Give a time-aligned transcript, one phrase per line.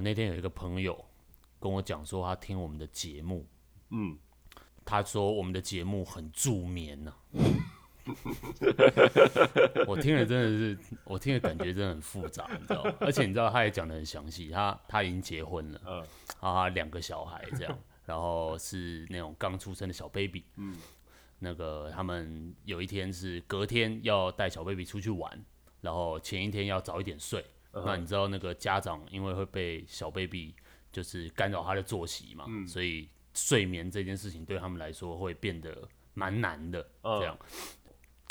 [0.00, 1.04] 那天有一个朋友
[1.60, 3.46] 跟我讲说，他听我们的节目，
[3.90, 4.16] 嗯，
[4.84, 7.16] 他说我们的节目很助眠呐、啊。
[9.86, 12.94] 我听了真的是，我听了感觉真的很复杂，你知道吗？
[13.00, 14.48] 而且你知道，他也讲的很详细。
[14.48, 16.06] 他他已经结婚了，嗯，
[16.40, 20.74] 啊，两个小孩这样，然后是那种刚出生的小 baby，嗯，
[21.38, 25.44] 那个他们有一天是隔天要带小 baby 出去玩，
[25.82, 27.44] 然后前一天要早一点睡。
[27.72, 30.54] 嗯、那你知道那个家长因为会被小 baby
[30.90, 37.36] 就是干扰他的作息嘛，嗯、所以睡眠这件事情对他们来说会变得蛮难的，这样。
[37.40, 37.46] 嗯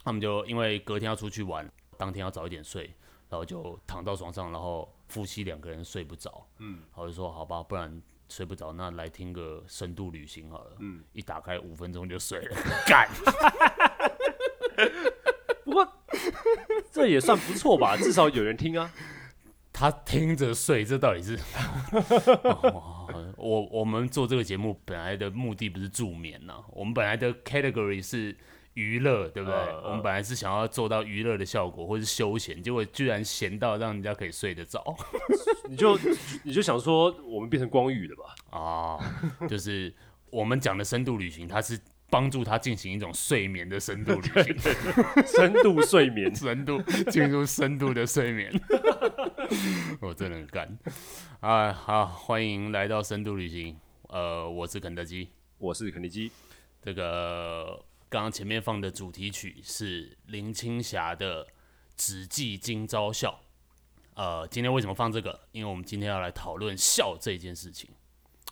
[0.03, 2.85] 他们就因为隔天要出去玩，当天要早一点睡，
[3.29, 12.55] 然后就躺到床上，然后夫妻两个人睡不着，嗯，然后就说好吧，不然睡不着，那来听个深度旅行好了，嗯，一打开五分钟就睡了，
[12.87, 13.09] 干。
[15.65, 15.85] 不过
[16.89, 18.89] 这也算不错吧，至少有人听啊。
[19.77, 21.37] 他听着睡，这到底是？
[23.37, 28.35] 我我们做这个节目本来的目的不是助眠呐、啊，我们本来的 category 是。
[28.73, 29.57] 娱乐对不对？
[29.57, 34.95] 呃、我们本来是想要做到娱乐的效果，或是休闲，结果居然闲到让人家可以睡得着。
[35.67, 35.97] 你就
[36.43, 38.35] 你就想说，我们变成光宇了吧？
[38.55, 38.99] 啊，
[39.49, 39.91] 就是
[40.29, 41.79] 我们讲的深度旅行，它是
[42.11, 48.53] 帮助他进行一种睡眠的深度旅行，深度睡眠，深度进入深度的睡眠。
[50.01, 50.77] 我真的很干
[51.39, 51.71] 啊！
[51.71, 53.77] 好，欢迎来到深度旅行。
[54.09, 56.31] 呃，我是肯德基，我是肯德基，
[56.81, 57.83] 这个。
[58.09, 61.43] 刚刚前面放的主题曲是林青霞的
[61.97, 63.37] 《只记今朝笑》。
[64.21, 65.37] 呃，今天为什么放这个？
[65.51, 67.89] 因为我们今天要来讨论笑这件事情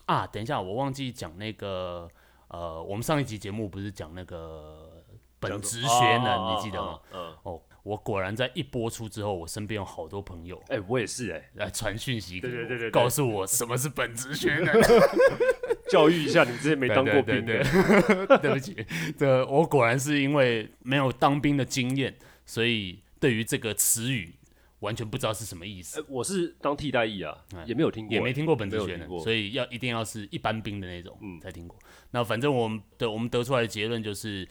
[0.04, 0.26] 啊。
[0.26, 2.06] 等一下，我忘记讲那个
[2.48, 5.02] 呃，我们上一集节目不是讲那个
[5.40, 7.00] 本职学能，哦、你记得吗？
[7.12, 7.62] 嗯、哦。
[7.86, 14.74] 哦，我果然在一播出之后，我身边有好多朋友，哎、欸，我也是哎、欸，来传讯息给我，对对对对，告诉我什么是本职学 能。
[15.88, 17.62] 教育一下你们这些没当过兵的。
[18.42, 18.76] 对，不起，
[19.16, 22.12] 这我果然是因为没有当兵的经验，
[22.44, 24.34] 所以对于这个词语
[24.80, 26.00] 完全不知道是什么意思。
[26.00, 31.78] 欸、我是当替代役啊，也没有听过，也没听过本职学能，所以要一定要是一般兵的那种、嗯、才听过。
[32.10, 34.46] 那反正我们的我们得出来的结论就是，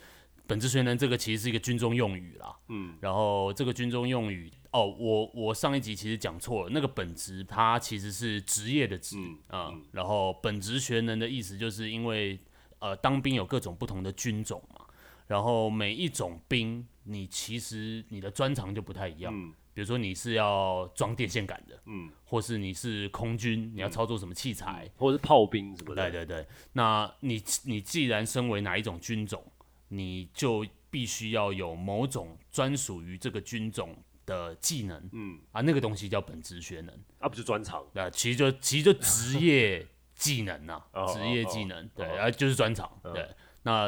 [0.47, 2.55] 本职学能这个其实是一个军中用语啦。
[2.69, 4.51] 嗯，然后这个军中用语。
[4.71, 9.17] 哦，我我上一集其实讲错了，那个本职它其实是职业的职
[9.47, 9.75] 啊、嗯。
[9.75, 12.37] 嗯，然后本职学能的意思就是因为
[12.79, 14.85] 呃当兵有各种不同的军种嘛，
[15.27, 29.41] 然后每一种兵你其实你的专长就不太一样，嗯、比如说你是要装电线杆的，嗯，或是你是空军，你要操作什么器材，嗯、或者是炮兵什么的，对对对，那你你既然身为哪一种军种，
[29.89, 33.95] 你就必须要有某种专属于这个军种。
[34.25, 35.39] 的技能，嗯。
[35.51, 39.85] 啊，那个东西叫本职学能，啊，不是专长，啊，其实就其实就职业
[40.15, 43.29] 技能呐、啊， 职业技能，对，啊，就是专长，对。
[43.61, 43.87] 那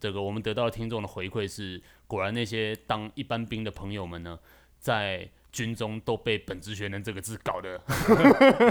[0.00, 4.40] 这个我们得到听众的回馈是，果然那些当一般兵的朋友们呢，
[4.78, 7.78] 在军中都被“本职学能”这个字搞得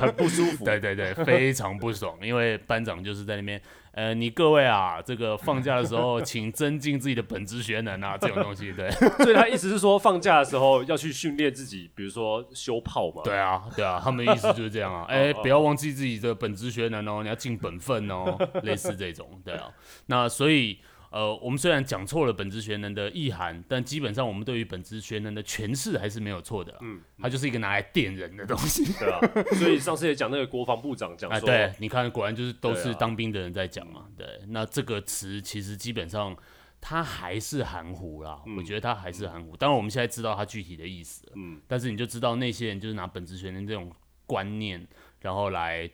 [0.01, 2.17] 很不舒服，对对对，非常不爽。
[2.21, 3.61] 因为班长就是在那边，
[3.93, 8.91] 呃，你各位啊，这个放假的时候，请增进自己的本职学能啊， 这种东西，对。
[8.91, 13.21] 所以他意思是说，放假的时候要去训练自己，比如说修炮嘛。
[13.23, 15.05] 对啊，对啊，他们的意思就是这样啊。
[15.09, 19.69] 哎、欸，不要忘记自己的本职学能哦，你要尽本分哦，类似这种，对啊。
[20.07, 20.79] 那所以。
[21.13, 26.75] 呃，我们虽然讲错了本职学能的意涵，但基本上我们对于本职学能的诠释还是没有错的。
[26.81, 28.83] 嗯，它就是一个拿来电人的东西。
[28.93, 29.19] 对啊，
[29.53, 34.07] 所以上次也讲那个国防部长讲说， 哎，对，你看果然就是都是当兵的人在讲嘛。
[34.17, 36.35] 对，啊、对，那这个词其实基本上
[36.81, 38.57] 它还是含糊啦、嗯。
[38.57, 39.55] 我觉得它还是含糊。
[39.55, 41.31] 当然我们现在知道它具体的意思。
[41.35, 43.91] 嗯，但是你就知道那些人就是拿本职学能这种
[44.25, 44.87] 观念，
[45.21, 45.87] 然后来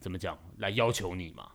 [0.00, 1.48] 怎么讲，来要求你嘛。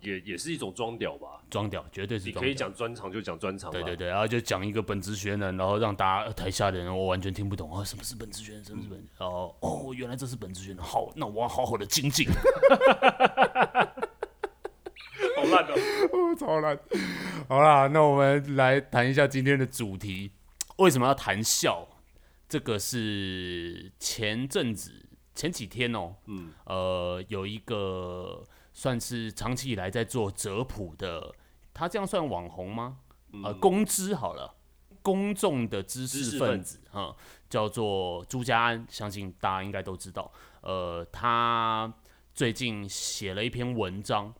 [0.00, 2.26] 也也是一种装屌吧，装屌绝对是。
[2.26, 12.26] 你可以讲专长就讲专长，对对对，然后就讲一个本职学能，然后让大家台下的人我完全听不懂啊，什么是本职学能，什么是本，嗯、然后哦，原来这是本职学能，好，那我要好好的精进。
[15.36, 16.78] 好烂的，哦，超烂。
[17.48, 20.32] 好啦，那我们来谈一下今天的主题，
[20.78, 21.86] 为什么要谈笑？
[22.48, 28.46] 这个是前阵子前几天哦，嗯，呃，有一个。
[28.76, 31.34] 算是长期以来在做哲普的，
[31.72, 32.98] 他这样算网红吗？
[33.32, 34.54] 嗯、呃，公知好了，
[35.00, 37.16] 公众的知识分子哈、嗯，
[37.48, 40.30] 叫做朱家安，相信大家应该都知道。
[40.60, 41.90] 呃，他
[42.34, 44.34] 最近写了一篇文章，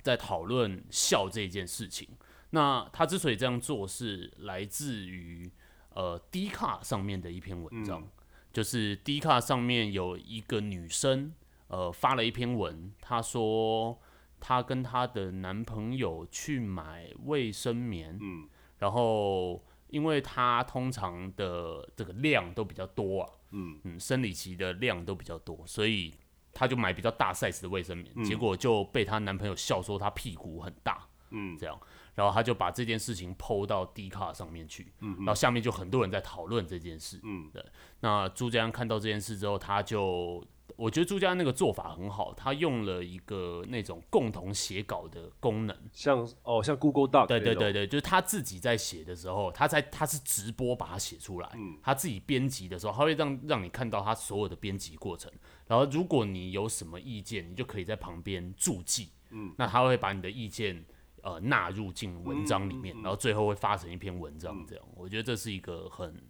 [0.00, 2.08] 在讨论笑这件事情。
[2.50, 5.52] 那他之所以这样做，是来自于
[5.90, 8.08] 呃 Dcard 上面的一篇文章，嗯、
[8.54, 11.34] 就是 Dcard 上面有一个女生。
[11.68, 13.98] 呃发了一篇文，她说
[14.40, 18.48] 她跟她的男朋友去买卫生棉，嗯，
[18.78, 23.78] 然后因为她通常的这个量都比较多啊，嗯。
[23.84, 26.14] 嗯，生理期的量都比较多，所以
[26.52, 31.78] 她就买比较大 size 的卫生棉，嗯，结果就被她男朋友笑说她屁股很大，嗯，这样。
[32.14, 37.62] 然后他就把这件事情 PO 到 D 卡上面去，嗯，然后下面就很多人在讨论这件事，嗯，对。
[38.00, 40.42] 那朱家安看到这件事之后，他就，
[40.76, 55.32] 我觉得朱家那个做法很好，他用了一个那种共同写稿的功能，像哦，像 Google Doc，对对对对，就是他自己在写的时候，他在他是直播把它写出来，嗯，他自己编辑的时候，他会让让你看到他所有的编辑过程，
[55.66, 60.84] 然后如果你有什么意见，你就可以在旁边注记，嗯，那他会把你的意见。
[61.22, 66.22] 呃，纳入进文章里面，然后最后会发成一篇文章，这样，我觉得这是一个很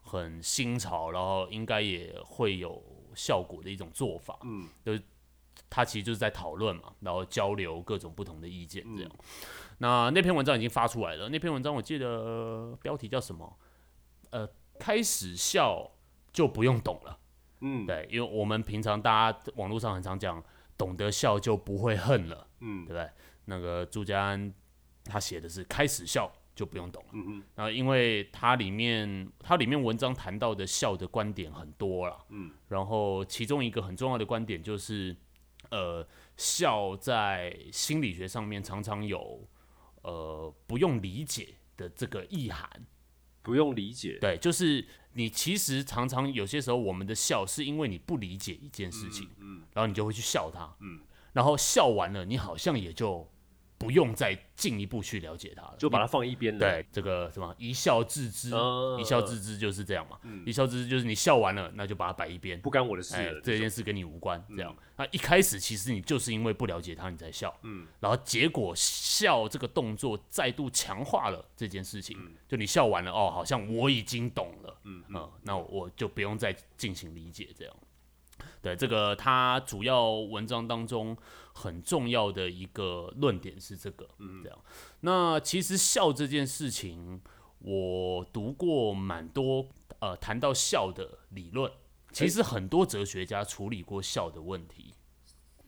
[0.00, 2.82] 很新潮，然后应该也会有
[3.18, 4.38] 效果的一种做法。
[4.44, 5.02] 嗯，就是
[5.68, 9.10] 他其实就是在讨论嘛，然后交流各种不同的意见，这样。
[9.78, 13.58] 那那篇文章已经发出来了，那篇文章我记得标题叫什么？
[14.30, 14.48] 呃，
[14.78, 15.90] 开始笑
[16.32, 17.18] 就不用懂了。
[17.60, 20.42] 嗯，对，因为我们平常大家网络上很常讲，
[20.76, 22.46] 懂得笑就不会恨了。
[22.60, 23.10] 嗯，对不对？
[23.46, 24.54] 那个朱家安，
[25.04, 27.10] 他写的是开始笑就不用懂了。
[27.12, 27.42] 嗯嗯。
[27.54, 32.18] 然后，因为它里面，它里面文章谈到的笑的观点很多了。
[32.30, 32.50] 嗯。
[32.66, 35.16] 然后，其中一个很重要的观点就是，
[35.70, 36.04] 呃，
[36.36, 39.48] 笑在心理学上面常常有，
[40.02, 42.68] 呃，不用理解的这个意涵。
[43.40, 44.18] 不用理解。
[44.20, 51.00] 对，就是你其实常常有些时候，我们的笑是因为你不理解一件事情，嗯，然后你就会去笑它，嗯，
[51.32, 53.30] 然后笑完了，你好像也就。
[53.78, 56.58] 不用再进一步去了解它了，就把它放一边了。
[56.58, 58.50] 对，这个什么一笑置之，
[58.98, 60.18] 一笑置之就是这样嘛。
[60.44, 64.44] 一笑置之就是你笑完了，那就把它摆一边，不干我的事，这件事跟你无关。
[64.48, 67.56] 这样，那一开始其实你就是因为不了解它，你在笑。
[67.62, 72.18] 嗯，然后结果笑这个动作再度强化了这件事情。
[72.48, 74.80] 就你笑完了，哦，好像我已经懂了。
[74.82, 77.76] 嗯嗯，那我就不用再进行理解这样。
[78.60, 81.16] 对，这个他主要文章当中
[81.58, 84.58] 很重要的一个论点是这个，嗯，这样。
[85.00, 87.20] 那其实笑这件事情，
[87.58, 89.66] 我读过蛮多，
[89.98, 91.70] 呃，谈到笑的理论，
[92.12, 94.94] 其实很多哲学家处理过笑的问题，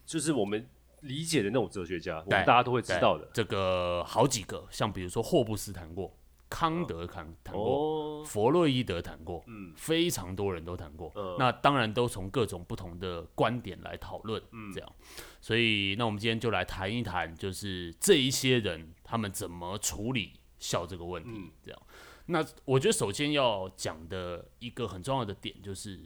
[0.05, 0.65] 就是我们
[1.01, 3.29] 理解的那种哲学家，我们大家都会知道的。
[3.33, 6.17] 这个好几个，像比如说霍布斯谈过。
[6.51, 11.09] 康德谈谈过，哦、弗洛伊德谈过，嗯，非常多人都谈过。
[11.15, 14.95] 嗯、那当然都从各种不同的观点来讨论，嗯，这样。
[15.39, 21.81] 所以，那我们今天就来谈一谈，就是这一些人他们怎么处理笑这个问题，嗯、这样。
[22.25, 26.01] 那我觉得首先要讲的一个很重要的点，就是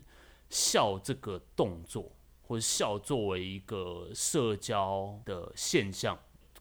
[0.51, 2.11] 笑这个动作，
[2.43, 6.17] 或者笑作为一个社交的现象，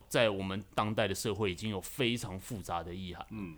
[0.08, 3.56] 在我们当代的社会已经有非常复杂的意涵，嗯。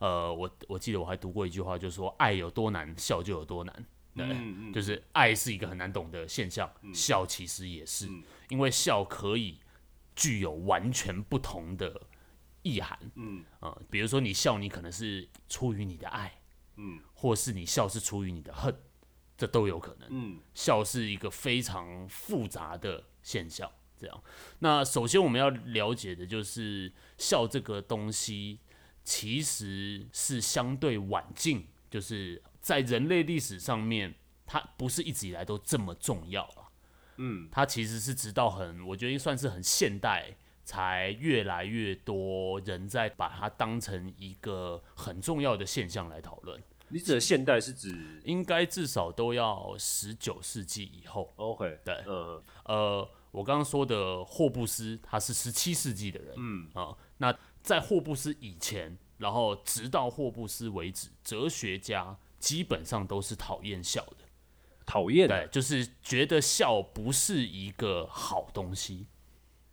[0.00, 3.86] 呃，我我记得我还读过一句话，就是说爱有多难，笑就有多难。
[4.16, 9.58] 对，嗯嗯、就是爱是一个很难懂的现象，嗯、笑其实也是，嗯、因为笑可以
[10.16, 12.08] 具有完全不同的
[12.62, 12.98] 意涵。
[13.14, 16.40] 嗯，呃，比如说你笑，你可能是出于你的爱，
[16.76, 18.74] 嗯，或是你笑是出于你的恨，
[19.36, 20.08] 这都有可能。
[20.10, 23.70] 嗯，笑是一个非常复杂的现象。
[23.98, 24.22] 这样，
[24.60, 28.60] 那首先我们要了解的就是笑这个东西。
[29.02, 34.14] 其实是相对晚近，就是在人类历史上面，
[34.46, 36.68] 它不是一直以来都这么重要了。
[37.16, 46.62] 嗯，它其实是直到很，我觉得算是很现代，才越来越多人在把它当成一个很重要的现象来讨论。
[46.88, 51.32] 你指的现代是指应该至少都要十九世纪以后。
[51.36, 57.38] OK，对，嗯，呃，我刚刚说的霍布斯，他是十七世纪的人，嗯啊、呃，那。
[57.62, 64.24] 在霍布斯以前，然后直到霍布斯为止，哲学家基本上都是讨厌笑的，
[64.86, 69.06] 讨厌，对，就是觉得笑不是一个好东西，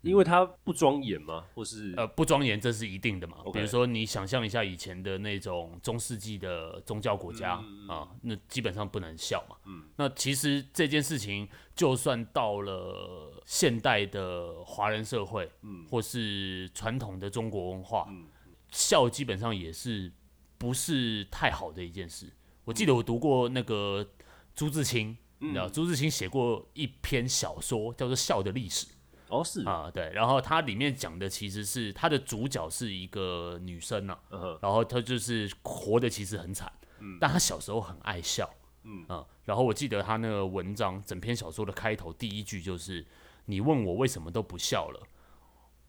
[0.01, 1.45] 因为它不庄严吗？
[1.53, 3.37] 或是呃不庄严，这是一定的嘛。
[3.45, 3.51] Okay.
[3.53, 9.55] 比如说你想象一下以前的那种中世纪的宗教国家啊、嗯呃，那基本上不能笑嘛。
[9.65, 13.33] 嗯，那其实这件事情，就算到了。
[13.47, 18.27] 现代的华人社会，嗯，或是传统的中国文化，嗯，
[18.71, 20.11] 笑基本上也是
[20.57, 22.29] 不是太好的一件事。
[22.65, 24.05] 我记得我读过那个
[24.53, 28.85] 朱自清，嗯，你知道朱自清写过一篇小说叫做《笑的历史》。
[29.29, 30.11] 哦，是啊，对。
[30.13, 38.49] 然后它里面讲的其实是它的主角是一个女生啊，嗯，然后她就是活得其实很惨，嗯，但她小时候很爱笑。
[38.89, 43.05] 嗯啊，然后我记得她那个文章，整篇小说的开头第一句就是
[43.45, 45.01] ：“你问我为什么都不笑了，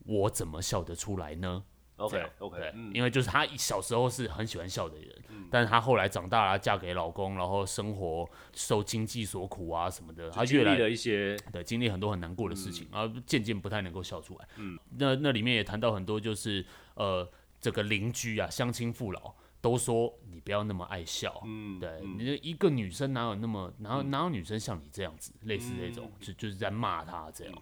[0.05, 1.63] 我怎么笑得出来呢？”
[1.99, 5.15] OK OK，对，因为就是她小时候是很喜欢笑的人，
[5.51, 14.49] 但是她后来长大了，嫁给老公，然后生活受经济所苦啊什么的，她经历了一些，对，经历很多很难过的事情，然后渐渐不太能够笑出来。
[14.57, 16.65] 嗯，那那里面也谈到很多，就是
[16.95, 17.29] 呃，
[17.61, 27.55] 这个邻居啊，乡亲父老都说你不要那么爱笑，嗯，对，你一个女生哪有那么哪有哪有女生像你这样子，类似这种，就就是在骂她这样。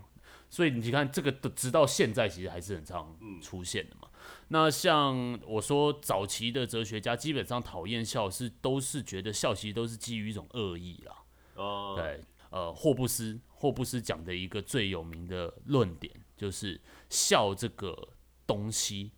[0.48, 4.05] 所以你看这个直到现在其实还是很常出现的嘛。
[4.48, 11.24] 那像我说，早期的哲学家基本上讨厌笑是都是觉得笑其实都是基于一种恶意啦。
[11.56, 18.10] 哦，对，呃，霍布斯，霍布斯讲的一个最有名的论点就是笑这个
[18.46, 19.10] 东西，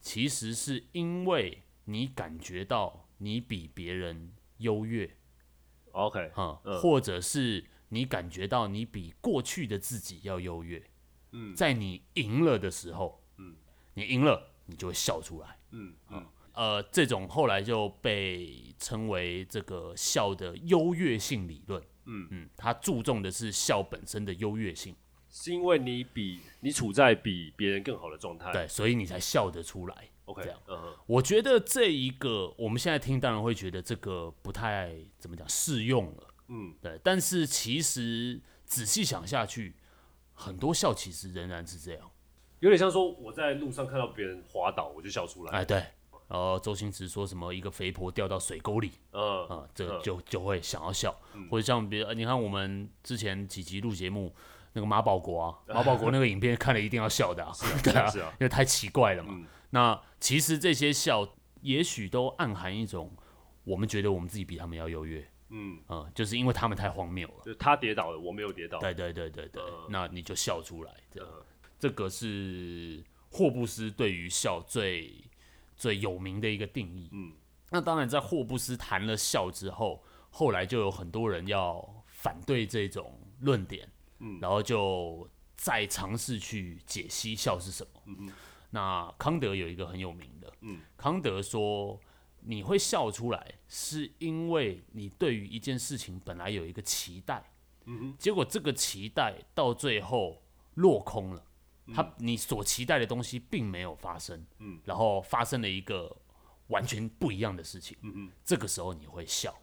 [0.00, 5.10] 其实是因为你感觉到你比别人优越。
[5.90, 10.88] OK，哈，或者是你感觉到你比过去的自己要优越。
[11.32, 13.56] 嗯，在你赢了的时候，嗯，
[13.94, 14.47] 你赢了。
[14.68, 24.94] 你就会笑出来，嗯嗯，呃，这种后来就被称为这个笑的优越性理论，嗯嗯，它注重的是笑本身的优越性，
[25.30, 39.74] 是因为你比你处在比别人更好的状态，对，所以你才笑得出来，OK，这样，嗯哼，我觉得这一个我们现在听当然会觉得这个不太怎么讲适用了，嗯，对，但是其实仔细想下去，
[40.34, 42.10] 很多笑其实仍然是这样。
[42.60, 45.52] 有点像说我在路上看到别人滑倒，我就笑出来。
[45.52, 45.76] 哎，对，
[46.28, 51.14] 然后周星驰说什么一个肥婆掉到水沟里，嗯啊，这个就就会想要笑，
[51.50, 54.34] 或者像别，你看我们之前几集录节目，
[54.72, 57.46] 那个马保国啊，马保国那个影片看了一定要笑的，
[57.82, 59.38] 对啊，因为太奇怪了嘛。
[59.70, 61.28] 那其实这些笑，
[61.60, 63.12] 也许都暗含一种，
[63.64, 71.28] 我们觉得我们自己比他们要优越，嗯啊，就是因为他们太荒谬了，就他跌倒了，我没有跌倒，对对对对对，那你就笑出来，这样。
[71.78, 75.24] 这个是霍布斯对于笑最
[75.76, 77.08] 最有名的一个定义。
[77.12, 77.32] 嗯，
[77.70, 83.90] 那当然，在霍布斯谈了笑之后，后来就有很多人要反对这种论点。
[84.20, 88.02] 嗯，然后就再尝试去解析笑是什么。
[88.06, 88.32] 嗯嗯，
[88.70, 90.52] 那康德有一个很有名的。
[90.62, 92.00] 嗯，康德说，
[92.40, 97.52] 你会笑出来，是因为你对于一件事情本来有一个期待。
[97.84, 100.42] 嗯，结果这个期待到最后
[100.74, 101.44] 落空了。
[101.94, 106.14] 他你所期待的东西并没有发生，嗯，然后发生了一个
[106.68, 109.54] 完全不一样的事情，嗯嗯，这个时候你会笑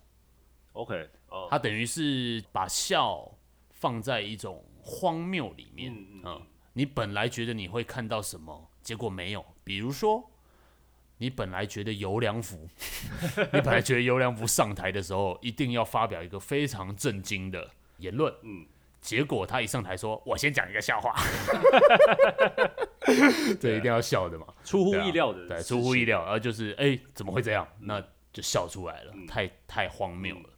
[0.74, 3.32] ，OK，哦，他等于是把笑
[3.70, 6.42] 放在一种荒谬里面，嗯嗯，
[6.74, 10.32] 你本来觉得你会看到什么，结果没有，比如说
[11.18, 12.68] 你本来觉得尤良福，
[13.54, 18.66] 你本来觉得尤良福上台的时候一定要发表一个非常震惊的言论，嗯。
[19.06, 21.14] 结果他一上台说：“我先讲一个笑话。
[23.62, 27.68] ”对一定要笑的嘛，出乎意料的，对，出乎意料，然后就是哎，怎么会这样？
[27.82, 28.02] 那
[28.34, 30.50] 就笑出来了，太太荒谬了。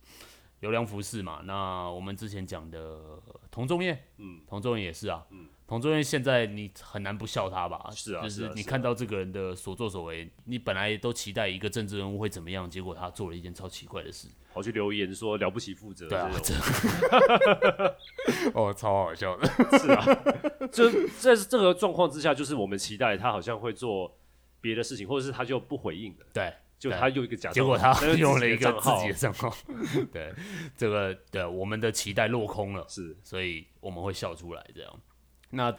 [0.62, 1.42] 有良服饰嘛？
[1.44, 5.50] 那我们之前讲的童仲彦，嗯，童仲彦也是啊，嗯。
[5.68, 7.90] 童仲彦现在你很难不笑他吧？
[7.92, 16.32] 是啊，就是你看到这个人的所作所为，你本来都期待一个政治人物会怎么样，结果他做了一件超奇怪的事，跑去留言说了不起负责，对啊，
[18.56, 19.48] 哦，超好笑的，
[19.78, 20.04] 是啊，
[20.72, 24.18] 就在这个状况之下，就是我们期待他好像会做
[24.60, 29.56] 别的事情，或者是他就不回应了，对，就他用一个假，结果他用了一个自己的账号，
[30.12, 30.34] 对，
[30.76, 34.92] 这个对我们的期待落空了，是，所以我们会笑出来这样。
[35.52, 35.72] 那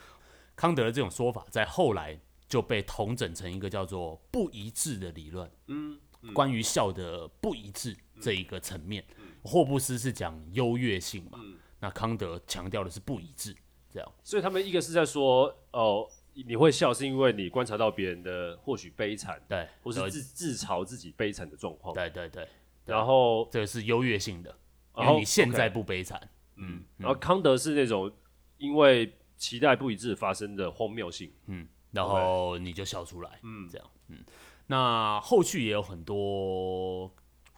[0.55, 2.17] 康德的这种说法，在后来
[2.47, 5.51] 就被统整成一个叫做不一致的理论。
[5.67, 5.99] 嗯，
[6.33, 9.03] 关于笑的不一致这一个层面，
[9.43, 11.39] 霍布斯是讲优越性嘛？
[11.79, 13.55] 那康德强调的是不一致，
[13.89, 14.11] 这样。
[14.23, 22.47] 所以他们一个是在说，哦，你会笑是因为你观察到别人的或许悲惨，对，或是自自嘲自己悲惨的状况，对对对。
[22.85, 24.55] 然后这个是优越性的，
[24.97, 26.19] 因为你现在不悲惨。
[26.55, 28.11] 嗯，然后康德是那种
[28.57, 29.13] 因为。
[29.39, 34.17] 期待不一致发生的荒谬性，嗯，然后你就笑出来，嗯，这样，嗯，
[34.67, 37.09] 那后续也有很多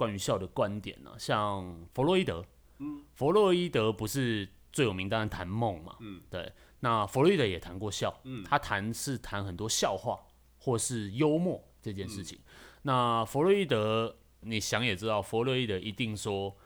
[0.01, 2.43] 关于笑的观点呢、啊，像弗洛伊德，
[2.79, 10.19] 嗯，弗洛伊德不是最有名，当然谈梦嘛，嗯，对，那弗洛伊德也谈过笑，嗯，他谈是谈很多笑话
[10.57, 16.57] 或是幽默这件事情，嗯、那弗洛伊德，你想也知道，弗洛伊德一定说。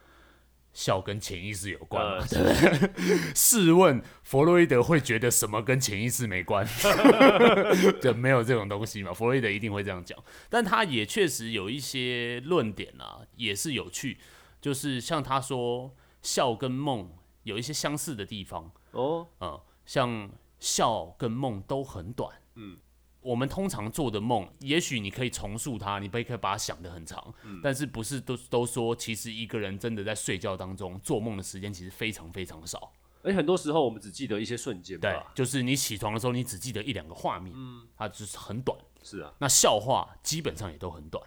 [0.75, 2.17] 笑跟潜意识有关吗？
[2.19, 3.17] 呃、对不对？
[3.33, 6.67] 试问弗洛伊德会觉得什么跟潜意识没关？
[8.01, 9.13] 就没有这种东西嘛？
[9.13, 10.15] 弗洛伊德一定会这样讲，
[10.49, 14.17] 但他也确实有一些论点啊，也是有趣。
[14.61, 17.09] 就是像他说，笑跟梦
[17.43, 20.29] 有一些相似的地方哦，嗯，像
[20.59, 22.77] 笑跟梦都很短，嗯，
[23.25, 32.91] 我们通常做的梦，也许你可以重塑它，你不可以把它想得很长，嗯，但是不是都都说，其实一个人真的在睡觉当中做梦的时间其实非常非常少，
[33.23, 41.23] 而且很多时候我们只记得一些瞬间，对，就是你起床的时候，你只记得一两个画面，嗯，它就是很短，是啊，那笑话基本上也都很短。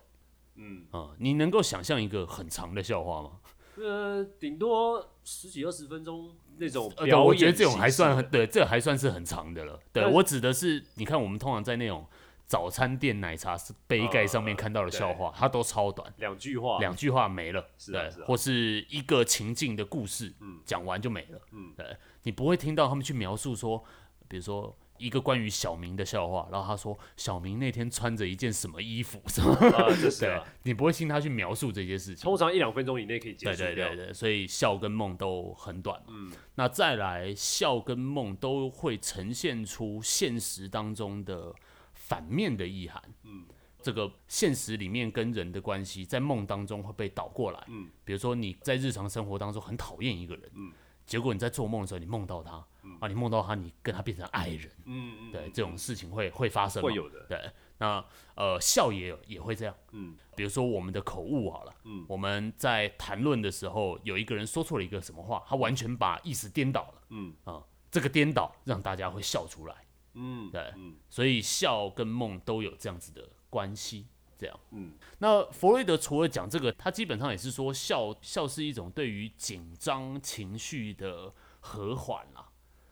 [0.55, 0.87] 嗯。
[0.93, 3.41] 啊，你能够想象一个很长的笑话吗？
[3.77, 7.17] 呃，顶多十几二十分钟那种表演。
[7.17, 9.81] 呃，我觉得这种还算很对，这还算是很长的了。
[9.93, 12.07] 对，我指的是，你看我们通常在那种
[12.47, 20.33] 早餐店奶茶杯盖上面看到的笑话，它都超短，两句话，两句话没了，对，或是一个情境的故事，
[20.65, 21.41] 讲完就没了。
[21.53, 23.85] 嗯，对，你不会听到他们去描述说，
[24.29, 24.77] 比如说。
[24.99, 29.53] 一个关于小明的笑话，然后他说小明那天穿着一件什么衣服，什么？
[29.53, 32.23] 啊，这是啊，对，你不会听他去描述这些事情。
[32.23, 33.63] 通常一两分钟以内可以结束。
[33.63, 36.03] 对对对对，所以笑跟梦都很短。
[36.09, 41.55] 嗯，那再来笑跟梦都会呈现出现实当中的
[41.95, 43.03] 反面的意涵。
[43.25, 43.45] 嗯，
[43.81, 47.65] 这个现实里面跟人的关系，在梦当中会被倒过来。
[47.69, 50.51] 嗯，比如说你在日常生活当中很讨厌一个人。
[50.55, 50.73] 嗯。
[51.09, 58.05] 结果你在做梦的时候，你梦到他，嗯、啊，你梦到他，你跟他变成爱人，嗯嗯，对，这种事情会会发生，会有的，对，那
[58.37, 67.35] 呃，笑也也会这样，嗯，比如说我们的口误好了，嗯，我们在谈论的时候，有一个人说错了一个什么话，他完全把意思颠倒了，嗯。
[67.45, 69.75] 啊，这个颠倒让大家会笑出来，
[70.13, 74.07] 嗯，对，嗯，所以笑跟梦都有这样子的关系。
[74.39, 82.49] 这样，嗯，那弗洛伊德除了讲这个，他基本上也是说笑笑是一种对于紧张情绪的和缓啦。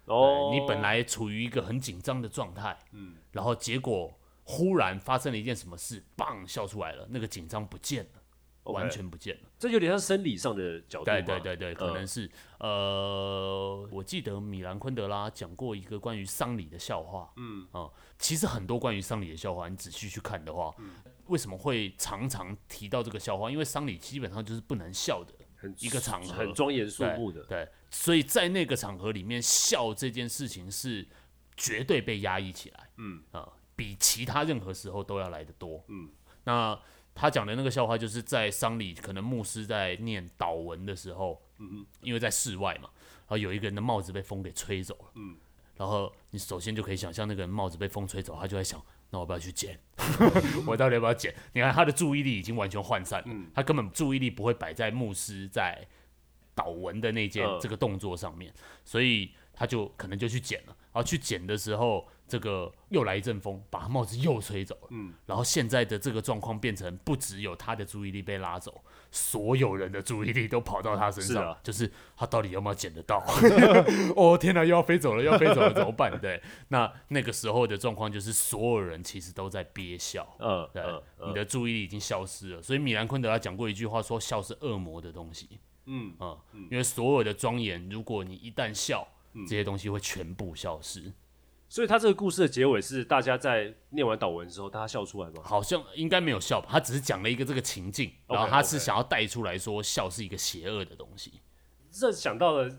[0.06, 8.22] 哦，你本来处于一个很紧张的状态，嗯，然后结果忽然发生了一件什么事，棒笑出来了，那个紧张不见了.
[8.72, 9.48] 完全不见了。
[9.60, 11.04] 这有点像生理上的角度。
[11.04, 12.26] 对对对对，可能是。
[12.58, 20.90] 嗯、呃，我记得米兰昆德拉讲过一个关于丧礼的笑话，嗯啊、呃，其实很多关于丧礼的笑话，你仔细去看的话，嗯
[21.26, 23.50] 为什么会常常提到这个笑话？
[23.50, 25.34] 因为丧礼基本上就是不能笑的
[25.80, 27.42] 一个场合，很庄严肃穆的。
[27.44, 31.04] 对，所以在那个场合里面，笑这件事情是
[31.56, 32.88] 绝对被压抑起来。
[32.98, 35.84] 嗯啊、呃，比其他任何时候都要来得多。
[35.88, 36.08] 嗯，
[36.44, 36.78] 那
[37.12, 45.10] 他讲的那个笑话，就是在丧礼，可能牧师在念祷文的时候，嗯嗯，因为在室外嘛，然后有一个人的帽子被风给吹走了。
[45.14, 45.36] 嗯，
[45.76, 48.82] 然后你首先就可以想象那个人帽子被风吹走，他就在想。
[49.10, 49.78] 那我不要去捡，
[50.66, 51.32] 我到底要不要捡？
[51.52, 55.86] 你看他的注意力已经完全涣散了，嗯、他根本注意力不会摆在牧师在
[56.56, 60.76] 祷文的那件这个动作上面，嗯、所以他就可能就去捡了。
[60.92, 62.06] 然后去捡的时候。
[62.28, 64.88] 这个又来一阵风，把他帽子又吹走了。
[64.90, 71.36] 嗯，然后现在的这个状况变成，不只有他的注意力被拉走，所有人的注意力都跑到他身上。
[71.36, 73.24] 是啊，就是他到底有没有捡得到？
[74.16, 76.18] 哦天哪，又要飞走了，要飞走了，怎么办？
[76.20, 80.26] 对，那那个时候的状况就是，所有人其实都在憋笑。
[80.38, 80.82] 嗯，对，
[81.26, 82.62] 你的注意力已经消失了。
[82.62, 85.60] 所以米兰昆德拉讲过一句话，说笑是恶魔的东西。
[85.86, 86.38] 嗯嗯，
[86.70, 89.06] 因为所有的庄严，如果你一旦笑，
[89.46, 91.12] 这些东西会全部消失。
[91.68, 95.42] 所以他这个故事的结尾是大家在念完祷文之后，大家笑出来吗？
[95.42, 101.40] 好像应该没有笑吧，他只是讲了一个这个情境然后他是想要带出来说笑是一个邪恶的东西。
[101.90, 102.70] 这想到了，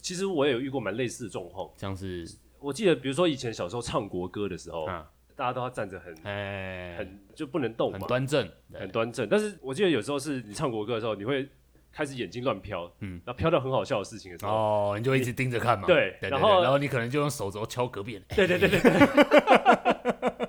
[0.00, 2.24] 其实我也有遇过蛮类似的状况，像是
[2.60, 9.28] 我记得，比如说以前小时候唱国歌的时候，啊、大家都要站着很，哎，很就不能动嘛，很端正，很端正。
[9.28, 11.48] 但是我记得有时候是你唱国歌的时候，你会。
[11.92, 18.90] 开始眼睛乱飘，嗯，然后飘到很好笑的事情的时候，哦，你就一直盯着看嘛，对，然后然后你可能就用手肘敲隔壁人，对对对对对，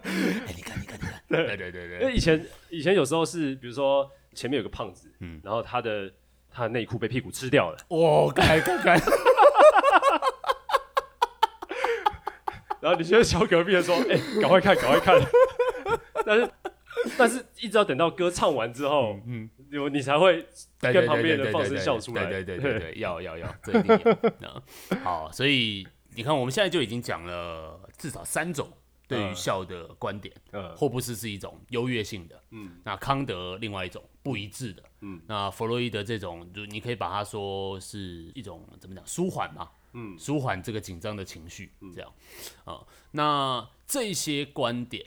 [0.03, 1.57] 哎，你看你看你看，对。
[1.57, 6.11] 对对对，因为以前以前有时候是，比如说前面有个胖子，嗯，然后他的
[6.49, 8.93] 他的内裤被屁股吃掉了，哇，该该该，
[12.81, 15.19] 然后你现在敲隔壁的说，哎，赶快看赶快看，
[16.25, 16.49] 但是
[17.17, 19.49] 但是一直要等到歌唱完之后，嗯。
[19.71, 20.45] 有你才会
[20.79, 23.99] 跟旁边的放声笑出来，对 对对对对，要要要，这一定
[24.41, 24.63] 要。
[25.01, 28.69] 好，所以你看，我们现在就已经讲了至少三种
[29.07, 30.35] 对于笑的观点。
[30.51, 42.11] 呃，霍布斯是一种优越性的，嗯，那康德另外一种不一致的，嗯，那弗洛伊德这种，就你可以把它说是一种怎么讲，舒缓嘛，嗯，舒缓这个紧张的情绪，这样
[42.65, 42.85] 啊。
[43.11, 45.05] 那这些观点。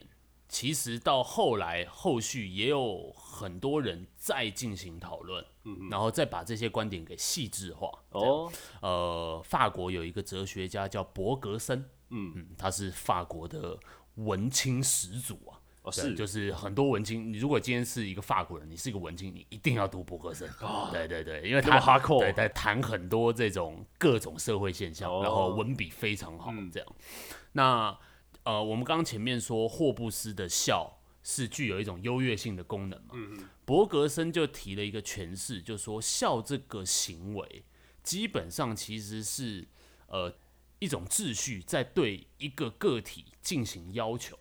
[0.55, 5.45] 其实到后来，后续也有很多人再进行讨论，
[5.91, 7.91] 然后再把这些观点给细致化。
[8.11, 8.49] 哦，
[8.81, 13.77] 呃，法国有一个哲学家叫柏格森，嗯嗯，他是法国的
[14.15, 20.49] 文青始祖啊，哦，是，就是很多文青，你如果今天是一个法国人，你是一个文青，你一定要读博格森。
[20.61, 26.89] 哦，对对对，因为他对在谈很多这种各种社会现象，哦、然后文笔非常好，这样。
[26.89, 27.05] 嗯、
[27.51, 27.99] 那
[28.45, 33.15] 呃，我们刚刚前面说霍布斯的笑是具有一种优越性的功能嘛？
[33.15, 33.49] 嗯
[33.89, 37.65] 格森就提了一个诠释，就说笑这个行为
[38.03, 39.67] 基本上其实是
[40.07, 40.37] 呃
[40.79, 44.39] 一种秩序在对一个个体进行要求。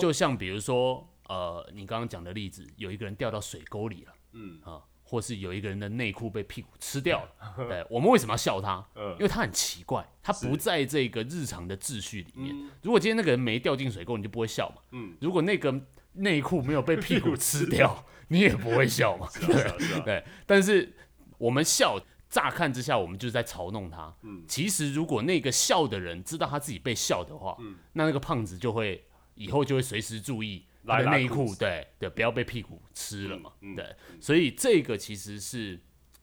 [0.00, 8.82] 就像比如说，呃，你刚刚讲的例子，有一个人掉到水沟里了，嗯啊，或是有一个人的内裤被屁股吃掉了， 对，我们为什么要笑他？
[8.96, 12.56] 因为他很奇怪，他不在这个日常的秩序里面。
[12.80, 14.76] 如果今天那个人没掉进水沟，你就不会笑嘛。
[14.92, 15.78] 嗯，如果那个
[16.14, 19.28] 内裤没有被屁股吃掉， 你也不会笑嘛。
[19.38, 20.90] 对对，但是
[21.36, 24.14] 我们笑，乍看之下，我们就是在嘲弄他。
[24.22, 27.54] 嗯，其实如果那个笑的人知道他自己被笑的话，
[27.92, 29.04] 那那个胖子就会。
[29.34, 35.80] 以后就会随时注意他的内裤，对对，不要被屁股吃了嘛，对，所以这个其实是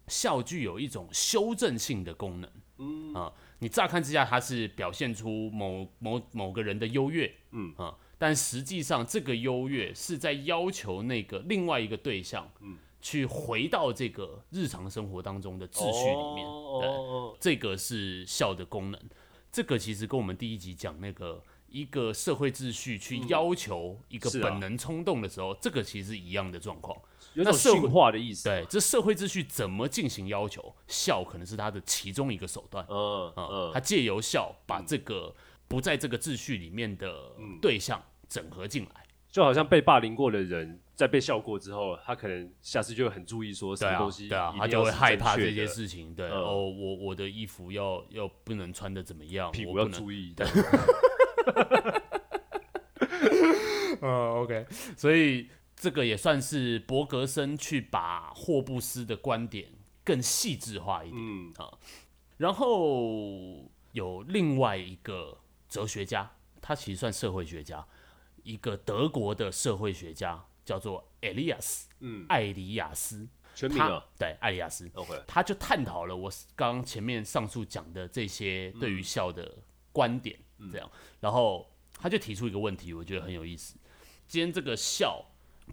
[0.08, 7.74] 笑具有一种修正性的功能，嗯啊，你乍看之下它是表现出某某某个人的优越，嗯。
[7.78, 19.02] 啊，但实际上这个优越是在要求那个另外一个对象，嗯，去回到这个日常生活当中的秩序里面，哦、对，哦、这个是笑的功能，
[19.52, 21.42] 这个其实跟我们第一集讲那个。
[21.72, 27.00] 一个社会秩序去要求一个本能冲动的时候，这个其实是一样的状况，
[27.34, 28.50] 有种驯化的意思。
[28.50, 30.76] 对，这社会秩序怎么进行要求？
[30.88, 32.86] 笑可能是他的其中一个手段。
[32.90, 35.36] 嗯嗯，他借由笑把这个
[35.68, 46.14] 不在这个秩序里面的对象整合进来，就好像被霸凌过的人在被笑过之后，他可能下次就会很注意说什么东西，对啊，他就会害怕这些事情。
[46.16, 49.52] 对哦，我我的衣服要要不能穿的怎么样？
[49.52, 50.34] 屁股要注意。
[50.36, 50.46] 对。
[54.02, 54.66] 嗯，OK，
[54.98, 59.70] 所以这个也算是伯格森去把霍布斯的观点
[60.04, 61.52] 更细致化一点，嗯。
[61.58, 61.74] 啊。
[62.38, 67.86] 然后有另外一个哲学家，他其实算社会学家，
[68.44, 79.58] 一个德国的社会学家叫做艾利亚斯，嗯，艾里亚斯，全名啊，对，艾里亚斯，OK，他就探讨了我刚刚前面上述讲的这些对于笑的
[79.92, 80.40] 观点。
[80.72, 83.78] 这样，然后他就提出一个问题，我觉得很有意思。
[84.28, 85.26] 今天这个笑，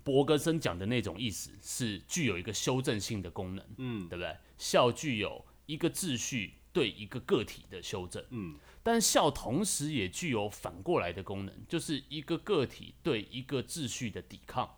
[0.03, 4.37] 博格森讲的那种意思是具有一个修正性的功能，嗯，对不对？
[4.57, 14.77] 笑具有一个秩序对一个个体的修正，嗯，但笑同时也具有反过来的功能，就是一个个体对一个秩序的抵抗，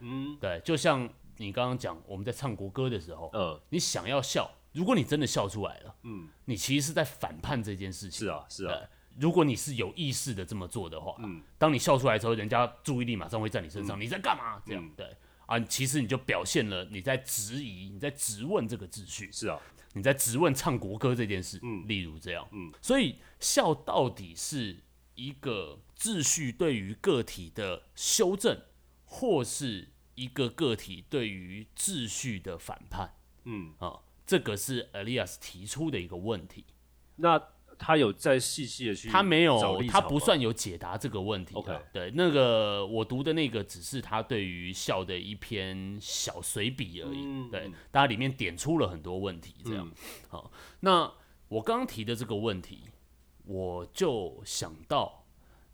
[0.00, 8.88] 嗯，对，就像你刚刚讲，我们在唱国歌的时候，嗯，你想要笑，如果你真的笑出来了，嗯，你其实是在反叛这件事情，是啊，是啊。
[9.18, 14.60] 如果你是有意识的这么做的话，嗯，当你笑出来之后，人家注意力马上会在你身上，嗯、你在干嘛？
[14.66, 15.16] 这样、嗯、对。
[15.46, 19.60] 啊，其实你就表现了你在质疑，你在质问这个秩序，是啊，
[19.92, 24.82] 你在质问唱国歌这件事，嗯，例如这样，嗯，所以笑到底是
[25.14, 28.58] 一个秩序对于个体的修正，
[29.04, 33.14] 或是一个个体对于秩序的反叛？
[33.44, 33.74] 嗯。
[33.78, 36.64] 啊，这个是 Elias 提出的一个问题，
[37.16, 37.40] 那。
[37.78, 41.54] 他有在细细的去，他没有，他不算有解答这个问题。
[41.54, 47.22] OK，对，那个我读的那个只是他对于笑的一篇小随笔而已。
[47.24, 49.86] 嗯、对，大家里面点出了很多问题，这样。
[49.86, 49.94] 嗯、
[50.28, 51.12] 好，那
[51.48, 52.84] 我刚刚提的这个问题，
[53.44, 55.24] 我就想到，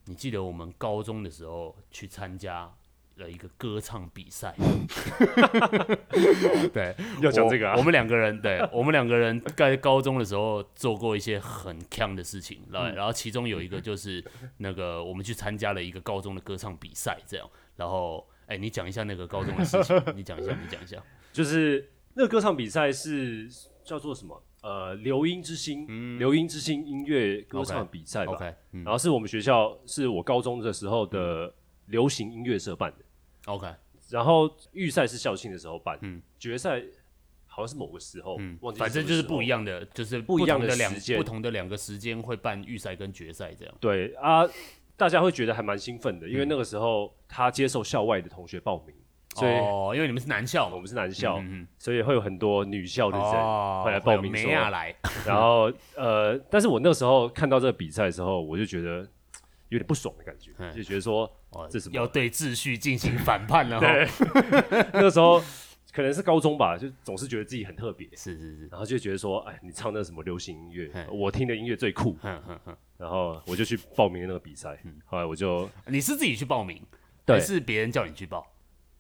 [0.05, 2.75] 你记得我们高中的时候去参加。
[3.21, 4.55] 的一个歌唱比赛，
[6.73, 7.77] 对，要讲这个啊。
[7.77, 14.25] 我们两个人，对，我们两个人在高中的时候做过一些很强的事情，然后，然后其中有一个就是
[14.57, 17.47] 那个我们去参加了一个高中的歌唱比赛，这样。
[17.77, 20.97] 然后，哎，你讲一下那个高中的事情，你讲一下，你讲一下。
[21.33, 23.49] 就是那个歌唱比赛是
[23.85, 24.43] 叫做什么？
[24.63, 28.37] 呃，流音之星，嗯、流音之星音乐歌唱比赛吧。
[28.73, 31.55] 然后是我们学校，是我高中的时候的
[31.87, 33.05] 流行音乐社办的。
[33.47, 33.67] OK，
[34.11, 36.83] 然后预赛是校庆的时候办，嗯，决赛
[37.47, 43.75] 好像是某个时候，嗯，忘记反正就是不一样的，就是不一样的两不同的两个时间会办预赛跟决赛这样。
[43.81, 44.47] 对啊，
[44.97, 48.95] 大家会觉得还蛮兴奋的，因为那个时候他接受校外的同学报名，
[49.35, 51.43] 所以哦，因为你们是男校，我们是男校，
[51.79, 53.27] 所以会有很多女校的人
[53.83, 54.95] 会来报名，说来，
[55.27, 59.09] 然后呃，但是我那个时候看到这个比赛的时候，我就觉得
[59.71, 61.29] 有点不爽的感觉，就觉得说。
[61.51, 63.81] 哦，这是要对秩序进行反叛了。
[63.81, 64.07] 对，
[64.95, 65.43] 那个时候
[65.93, 68.07] 可能是高中吧，就总是觉得自己很特别。
[68.15, 72.17] 是是是，然后就觉得说，哎，你唱那什么流行音乐，我听的音乐最酷。
[72.97, 74.81] 然后我就去报名那个比赛。
[75.07, 76.81] 后来我就，你是自己去报名？
[77.27, 78.47] 对，还是别人叫你去报？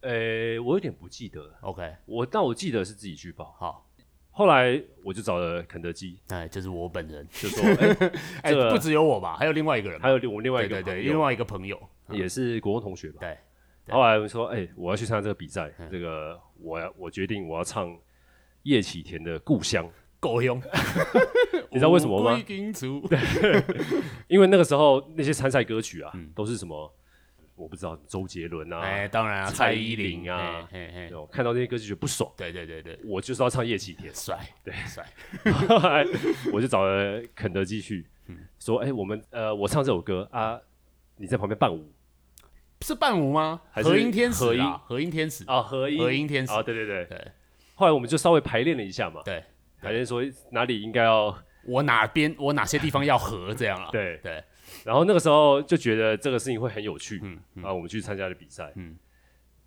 [0.00, 1.59] 呃、欸，我有点不记得了。
[1.61, 3.54] OK，我但我记得是自己去报。
[3.59, 3.87] 好，
[4.31, 11.81] 后来我就找了肯德基，哎，就是我本人，就说，哎、欸， 这个、不只有我吧，还有另外一个人，还有我们另外一个对，对对，另外一个朋友。
[12.09, 13.19] 也是国中同学吧。
[13.21, 13.37] 对，
[13.88, 17.97] 后来我说，哎、欸，我要去参加这个比赛，这个我要我决定我要唱
[18.64, 19.85] 叶启田的《故乡》。
[20.23, 20.61] 够用，
[21.73, 22.38] 你知道为什么吗？
[23.09, 23.62] 对，
[24.29, 26.95] 因为那个时候那些参赛歌曲啊，都是什么？
[27.61, 30.66] 我不知道，周杰伦啊，哎，当然啊，蔡依林啊，
[31.31, 32.33] 看到那些歌曲就不爽。
[32.37, 35.07] 对对对对，我就是要唱叶启田，帅， 对帅。
[36.53, 38.07] 我就找了肯德基去，
[38.59, 40.59] 说，哎，我们呃，我唱这首歌啊，
[41.16, 41.92] 你在旁边伴舞，
[42.81, 43.61] 是伴舞吗？
[43.73, 47.33] 和音天使啊，和音天使啊，和音和音天使啊，对对对对。
[47.75, 49.44] 后来我们就稍微排练了一下嘛，对。
[49.83, 53.88] 排练说哪里应该要我哪边我哪些地方要和这样啊？
[53.90, 54.42] 对对。
[54.85, 58.97] 然后那个时候就觉得这个事情会很有趣，嗯，然后我们去参加了比赛，嗯。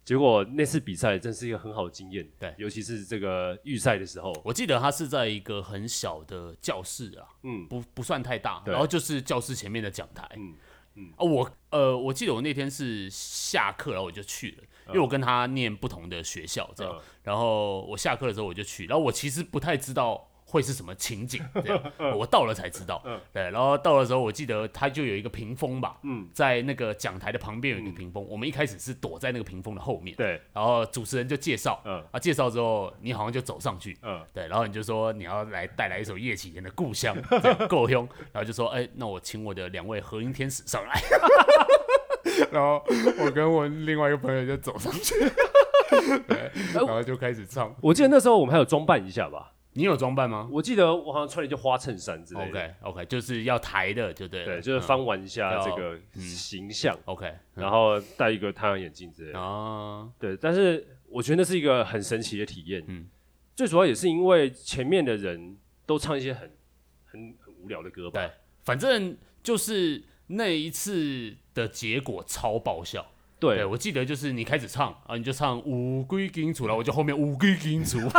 [0.06, 10.56] 结果那次比赛真是一个很好的经验，对，尤其是这个预赛的时候，我记得他是在一个很小的教室啊，嗯，不不算太大，然后就是教室前面的讲台，嗯
[10.96, 11.10] 嗯。
[11.16, 14.64] 啊，我呃，我记得我那天是下课然后我就去了。
[14.88, 21.82] 因为我跟他念不同的学校，这样，然后我下课的时候我就去，然后我其实不太知道会是什么情景， 这样，
[22.16, 26.30] 我到了才知道，对，然后到的时候我记得他就有一个屏风吧，嗯。
[26.32, 32.04] 在那个讲台的旁边有一个屏风，我们一开始是躲在那个屏风的后面，对，然后主持人就介绍，嗯。
[32.12, 34.22] 啊，介绍之后你好像就走上去，嗯。
[34.32, 37.18] 对，然后你就说你要来带来一首叶启田的故乡，
[37.68, 41.02] 够凶，然后就说，哎，那我请我的两位和音天使上来。
[42.52, 42.84] 然后
[43.20, 45.16] 我跟我另外一个朋友就走上去，
[46.28, 47.76] 对，然后就开始唱。
[47.82, 49.52] 我记得那时候我们还有装扮一下吧？
[49.74, 50.48] 你有装扮吗？
[50.52, 52.48] 我记得我好像穿了一件花衬衫之类的。
[52.50, 54.46] OK OK，就是要抬的，就对。
[54.46, 56.98] 对，就是翻玩一下这个形象。
[57.06, 59.40] OK，然后戴一个太阳眼镜之类的。
[59.40, 62.84] 哦，对，但是我觉得那是一个很神奇的体验。
[62.88, 63.08] 嗯，
[63.56, 66.52] 最主要也是因为前面的人都唱一些很
[67.06, 68.20] 很很无聊的歌吧。
[68.20, 68.32] 对，
[68.64, 70.04] 反正就是。
[70.28, 73.06] 那一次的结果超爆笑，
[73.38, 78.00] 对，对我记得就是你开始唱啊，你就唱五龟金主，然后我就后面五龟金雏，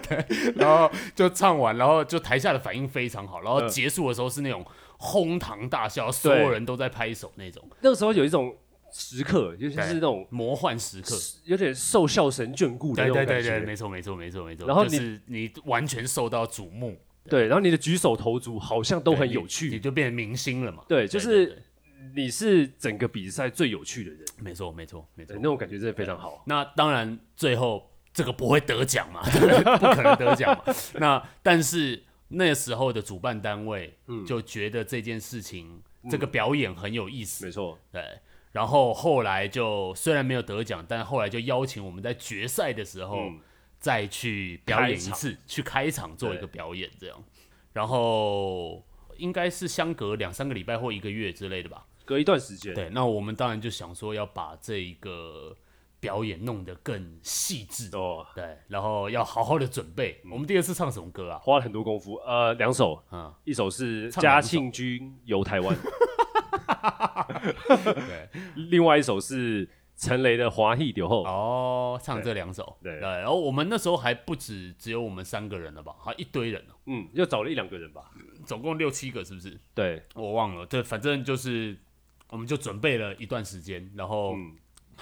[0.08, 4.64] 对，然后就唱完，然后就台下的反应非常好，然后结束的时候是那种
[4.98, 7.62] 哄堂大笑，所有人都在拍手那种。
[7.80, 8.56] 那个时候有一种
[8.92, 13.32] 时刻，尤其是那种魔幻时刻，有点受笑神眷顾的那种感觉。
[13.32, 14.66] 对对对对，没错没错没错没错。
[14.66, 16.96] 然后你你完全受到瞩目。
[17.26, 20.82] 对，然后你的举手投足好像都很有趣，你，你就变成明星了嘛？
[20.86, 21.62] 对，就是
[22.14, 24.20] 你是整个比赛最有趣的人。
[24.40, 26.44] 没错，没错，没错，那种感觉真的非常好。
[26.46, 30.74] 那当然，最后这个不会得奖嘛， 不可能得奖嘛。
[30.94, 37.44] 那但是那时候的主办单位就觉得这件事情，嗯、这个表演很有意思。
[37.44, 38.02] 没错，对。
[38.52, 43.18] 然后后来就虽然没有得奖，但后来就邀请我们在决赛的时候。
[43.18, 43.40] 嗯
[43.80, 47.22] 再去表演一次，开去开场做一个表演，这样，
[47.74, 48.82] 然后
[49.18, 52.72] 应该是相隔两三个礼拜或一个月之类的吧，隔一段时间。
[52.72, 55.54] 对，那我们当然就想说要把这一个
[56.04, 60.20] 表演弄得更细致哦，对，然后要好好的准备。
[60.26, 61.38] 嗯、我们第二次唱什么歌啊？
[61.38, 65.74] 花了很多功夫，呃，两首，嗯，一首是嘉庆君游台湾，
[67.82, 68.28] 对，
[68.68, 69.66] 另外一首是。
[69.96, 71.22] 陈雷的华裔酒后。
[71.22, 72.76] 哦，唱这两首。
[72.82, 78.10] 对，对，然后我们那时候还不止只有我们三个人了吧，还一堆人呢，嗯，又找了一两个人吧，
[78.44, 79.56] 总共六七个是不是？
[79.72, 81.78] 对，我忘了，对，反正就是
[82.28, 84.34] 我们就准备了一段时间，然后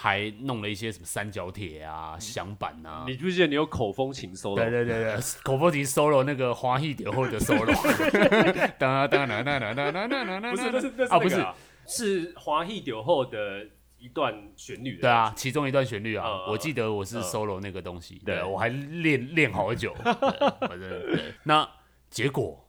[0.02, 3.04] 还弄了一些什么三角铁啊、响板啊。
[3.06, 4.56] 你记不记得你有口风琴 solo？
[4.56, 7.72] 对对对对，口风琴 solo 那个华裔酒后的 solo。
[8.78, 11.46] 哒哒哒哒哒哒哒哒不是，那是那是啊，不是，
[11.86, 13.66] 是华裔酒后的。
[14.02, 21.32] 一段旋律，对啊，其中一段旋律啊，我记得我是 solo 那个东西，对，我还练练好久，反正对。
[21.44, 21.64] 那
[22.10, 22.68] 结果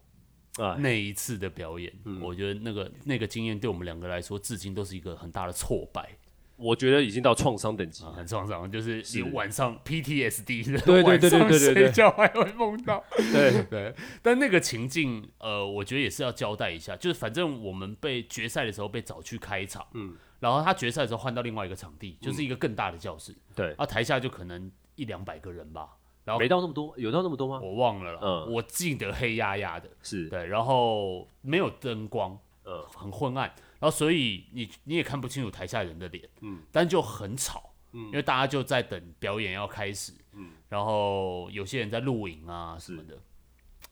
[0.60, 1.92] 啊，那一次的表演，
[2.22, 6.08] 我觉得那个那个经验对我们两个来说，至今都是一个很大的挫败。
[6.56, 13.94] 我觉得已经到创伤等级，很创伤，就是你晚上 PTSD，对对对对对对，睡觉还会梦到，对 对。
[14.22, 20.16] 但那个情境，呃，我觉得也是要交代一下，就是反正我们被决赛的时候被找去开场，嗯。
[20.40, 23.32] 然后他决赛的时候换到另外一个场地，就是一个更大的教室。
[23.32, 25.92] 嗯、对，啊，台下就可能一两百个人吧。
[26.26, 27.62] 然后没到那么多，有到那么多吗？
[27.64, 28.20] 我忘了了。
[28.22, 29.90] 嗯，我记得黑压压的。
[30.02, 33.54] 是对，然后没有灯光，呃，很昏暗。
[33.84, 36.30] 然后所以你你也看不清楚台下人的脸。
[36.40, 37.74] 嗯，但就很吵。
[37.92, 40.14] 嗯，因为大家就在等表演要开始。
[40.32, 43.22] 嗯，然后有些人在录影啊什么的。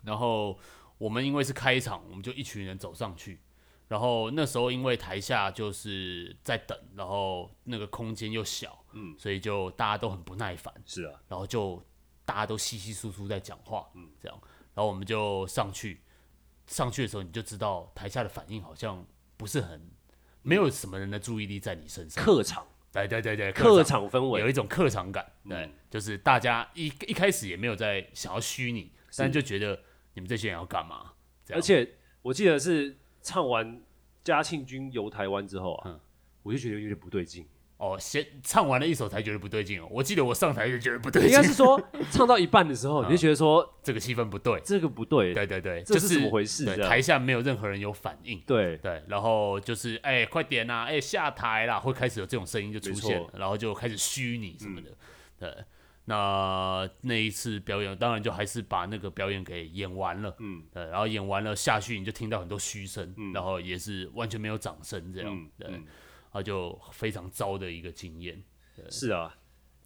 [0.01, 0.57] 然后
[0.97, 3.41] 我们因为是开场，我们就一群人走上去。
[3.89, 11.85] 然后那时候因为台下就是在等，然后那个空间又小，嗯，所以就大家都很不耐烦，是啊，然后就
[12.23, 14.39] 大家都稀稀疏疏在讲话，嗯，这样，
[14.73, 15.99] 然后我们就上去，
[16.65, 19.05] 上去的时候你就知道台下的反应好像
[19.41, 19.81] 不是很，
[20.43, 24.07] 没有什么人的注意力在你身上，客场，对对对对，客场。
[24.07, 24.39] 氛围。
[24.39, 29.77] 有一种客场感，对，嗯、就是大家一一开始也没有在想要虚拟，但就觉得
[30.13, 31.13] 你们这些人要干嘛，
[31.49, 32.95] 而且我记得是。
[33.23, 33.79] 唱完
[34.23, 35.99] 嘉庆君游台湾之后啊，嗯、
[36.41, 37.45] 我就觉得有点不对劲。
[37.81, 39.87] 哦，先唱完了一首才觉得不对劲哦。
[39.89, 41.31] 我记得我上台就觉得不对劲。
[41.31, 45.33] 应该是说 唱到一半的时候，你就觉得说、嗯、这个气氛不对，这个不对。
[45.33, 46.63] 对对对，这是怎么回事？
[46.83, 48.39] 台下没有任何人有反应。
[48.45, 54.89] 对对，然后就是哎、欸，快点呐、啊，哎、欸，下台啦，会开始有这种声音就出现，然后就开始虚拟什么的。
[54.91, 54.95] 嗯、
[55.39, 55.65] 对。
[56.05, 65.81] 那那一次表演，当然就还是把那个表演给演完了，嗯，对，然后演完了下去，你就听到很多嘘声，嗯，然后也是完全没有掌声这样，嗯、对，
[66.31, 68.41] 然后就非常糟的一个经验。
[68.89, 69.35] 是啊，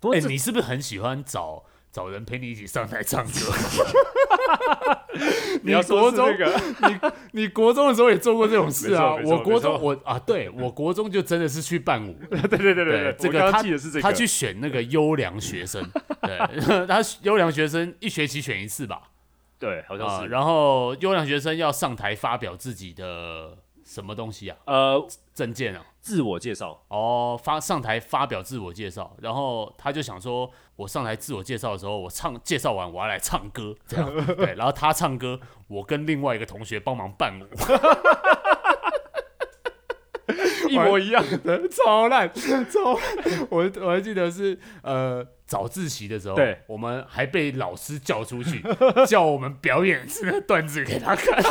[0.01, 3.31] 哎、欸，你是不是很喜欢找找人陪你一起上台唱歌？
[5.63, 6.99] 你要国中，你
[7.31, 9.15] 你国中的时候也做过这种事啊？
[9.23, 12.13] 我国中我啊，对我国中就真的是去伴舞。
[12.29, 13.63] 对对对对对，这个他
[14.01, 15.84] 他去选那个优良学生，
[16.21, 19.10] 对，他优良学生一学期选一次吧？
[19.58, 20.27] 对，好像是。
[20.27, 24.58] 然后优良学生要上台发表自己的什么东西啊？
[24.65, 26.86] 呃，证件啊，自我介绍。
[26.89, 30.52] 哦，发上台发表自我介绍，然后他就想说。
[30.78, 34.54] 我上台自我介绍的时候，我唱介绍完，我要来唱歌，这样 对。
[34.56, 35.39] 然后他唱歌，
[35.70, 37.46] 我跟另外一个同学帮忙伴舞，
[40.68, 42.30] 一模一样的，超烂，
[42.70, 43.48] 超烂。
[43.50, 48.62] 我我还记得是呃早自习的时候，对，我们还被老师叫出去，
[49.08, 51.41] 叫我们表演这个段子给他看。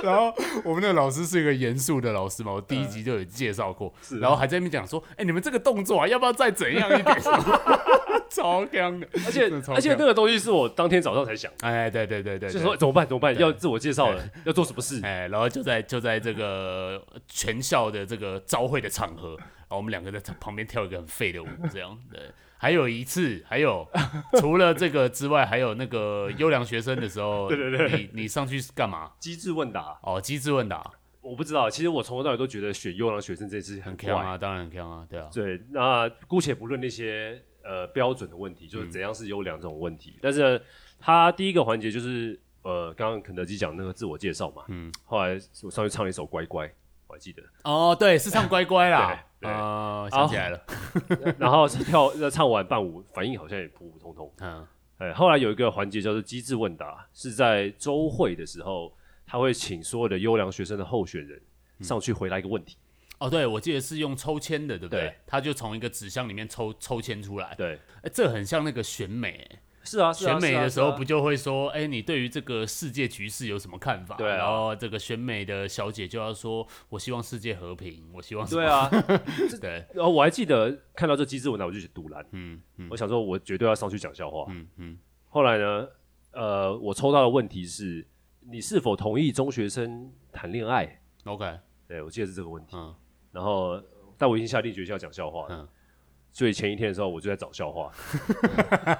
[0.04, 0.34] 然后
[0.64, 7.16] 我们那个老师是一个严肃的老师嘛，我第一集就有介绍过，嗯、然后还在那边讲说，哎、欸，你们这个动作啊，要不要再怎样一点？
[8.30, 13.06] 超强的，而且而且那个东西是我当天早上才想，哎，对对对对，就说怎么办？
[13.06, 15.00] 怎么办，要自我介绍了，要做什么事？
[15.02, 22.20] 哎，然后就在就在这个全校的这个招会的场合，然后我们两个在旁边跳一个很废的舞，这样对。
[22.58, 23.86] 还有一次，还有
[24.40, 29.12] 除了这个之外，还有那个优良学生的时候， 对对对，你你上去干嘛？
[29.20, 30.90] 机智问答哦，机智问答，
[31.20, 31.70] 我不知道。
[31.70, 35.30] 其实我从头到尾都觉得选优良学生这次很强啊，当然很强啊，对啊。
[35.32, 40.14] 对，那姑且不论那些呃标准的问题，就是怎样是优良这种问题。
[40.16, 40.64] 嗯、但是呢，
[40.98, 46.70] 他第一个环节就是呃，刚刚肯德基讲那个自我介绍嘛，嗯，后来我上去唱了一首乖乖，
[47.08, 47.42] 我还记得。
[47.64, 49.24] 哦，对，是唱乖乖啦。
[49.40, 50.60] 啊、呃，想起来了，
[51.38, 54.32] 然后跳唱完伴舞，反应好像也普普通通。
[54.40, 54.66] 嗯，
[54.98, 58.92] 哎，后来有一个环节叫做机智问答，是在周会的时候，
[59.24, 61.40] 他会请所有的优良学生的候选人
[61.80, 62.76] 上去回答一个问题。
[63.20, 65.02] 嗯、哦，对，我记得是用抽签的，对不对？
[65.02, 67.54] 对，他就从一个纸箱里面抽抽签出来。
[67.56, 69.48] 对，哎，这很像那个选美。
[69.88, 74.16] 是啊，选美的时候不就会说，哎，你对于这个世界局势有什么看法？
[74.16, 78.46] 对，然后这个选美的小姐就要说，我希望世界和平，我希望。
[78.46, 78.86] 对啊，
[79.60, 79.86] 对。
[79.94, 82.22] 然后我还记得看到这机智问答，我就去赌烂。
[82.32, 82.88] 嗯嗯。
[82.90, 84.44] 我想说，我绝对要上去讲笑话。
[84.50, 84.98] 嗯嗯。
[85.28, 85.88] 后来呢，
[86.32, 88.06] 呃，我抽到的问题是，
[88.50, 91.58] 你是否同意中学生谈恋爱？OK。
[91.86, 92.76] 对，我记得是这个问题。
[92.76, 92.94] 嗯。
[93.32, 93.82] 然后，
[94.18, 95.56] 但我已经下定决心要讲笑话了。
[95.56, 95.68] 嗯。
[96.32, 97.90] 所以前一天的时候，我就在找笑话，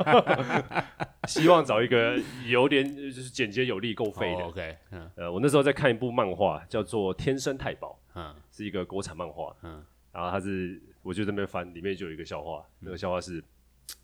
[1.29, 4.43] 希望找一个有点就是简洁有力、够废的。
[4.43, 13.45] Oh, OK，嗯，呃，我那时候在看一部漫画，叫做《天生太保》，嗯，是一个国产漫画，嗯，然后它是，我就在那边翻，里面就有一个笑话，那个笑话是，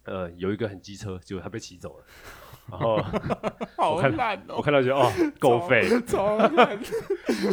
[0.05, 2.05] 呃，有一个很机车，结果他被骑走了，
[2.71, 3.03] 然后
[3.77, 5.11] 好烂哦，我看到就哦，
[5.41, 6.79] 够费，超烂，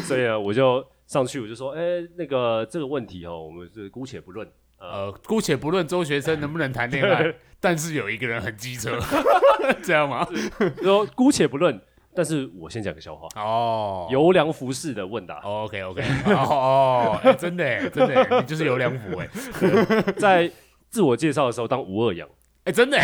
[0.02, 4.48] 所以呢，我就上去，我就说，哎，那个这个问题哦，我们是姑且不论。
[4.82, 8.98] 呃，姑且不论周学生能不能谈恋爱， 但是有一个人很机车，
[9.84, 10.28] 这样吗？
[10.82, 11.80] 说姑且不论，
[12.16, 14.08] 但是我先讲个笑话哦。
[14.10, 19.30] 优良服饰的问答，OK OK，哦哦，真的真的，你就是优良服哎，
[20.18, 20.52] 在
[20.90, 22.28] 自我介绍的时候当吴二阳，
[22.66, 23.00] 哎，真的，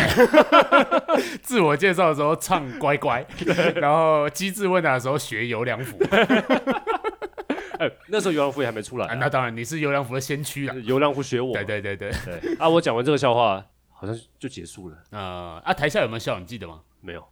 [1.40, 3.24] 自我介绍的时候唱乖乖，
[3.76, 5.96] 然后机智问答的时候学优良服。
[7.78, 9.14] 哎， 那时候尤良服也还没出来，啊啊。
[9.14, 10.74] 那当然，你是尤良服的先驱啊。
[10.84, 11.52] 优良服学我。
[11.54, 12.54] 对对对对对。
[12.56, 14.98] 啊，我讲完这个笑话，好像就结束了。
[15.10, 16.38] 呃，啊，台下有没有笑？
[16.38, 16.82] 你记得吗？
[17.00, 17.26] 没有，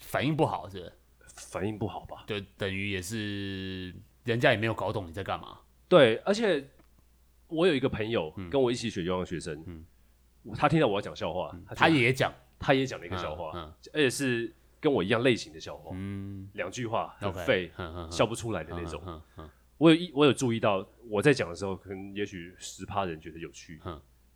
[0.00, 0.92] 反应不好是不是？
[1.50, 2.24] 反应不好吧？
[2.26, 5.58] 就等于也是人家也没有搞懂你在干嘛。
[5.88, 6.64] 对，而且
[7.48, 9.84] 我有一个朋友跟我一起学优良学生，嗯，
[10.56, 13.52] 他听到我要讲笑话，他也讲，他也讲了一个笑话，
[13.92, 14.52] 而且是。
[14.78, 17.72] 跟我一样类型的笑话，嗯，两句话很废，
[18.08, 19.02] 笑不出来的那种。
[19.78, 23.80] 我有一我有注意到，我在讲的时候，可能也许十趴人觉得有趣，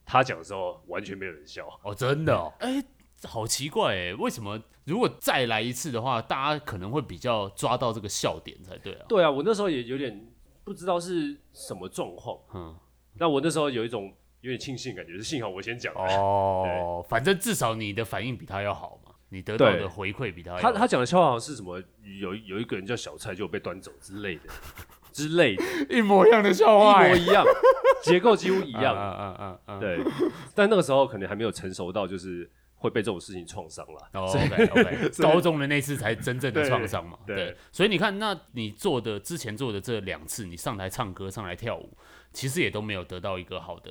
[0.04, 1.66] 他讲的时候完全没有人笑。
[1.82, 2.82] 哦，真的哦，哎，
[3.24, 9.06] 好奇怪哎，为什么如果再来一次的话，大家可能会比较抓到这个笑点才对啊？
[9.08, 10.28] 对啊，我那时候也有点
[10.64, 12.76] 不知道是什么状况，嗯，
[13.14, 19.14] 那我那时候有一种有点庆幸感觉，是幸好我先讲哦，反正至少你的反应比他要好嘛。
[19.32, 21.80] 你得到的回馈比他他他讲的笑话好像是什么？
[22.18, 24.42] 有有一个人叫小蔡就被端走之类的
[25.12, 27.44] 之类的，一模一样的笑话，一模一样，
[28.02, 28.94] 结构几乎一样。
[28.96, 30.12] 嗯嗯嗯嗯，对。
[30.54, 34.08] 但那个时候可能还没有成熟到，就是会被这种事情创伤了。
[34.14, 37.18] 哦，OK OK， 高中的那次才真正的创伤嘛。
[37.26, 37.56] 对。
[37.72, 41.96] 所以你看，那你做的之前做的这两次，你上台唱歌、上来跳舞，
[42.32, 43.90] 其实也都没有得到一个好的。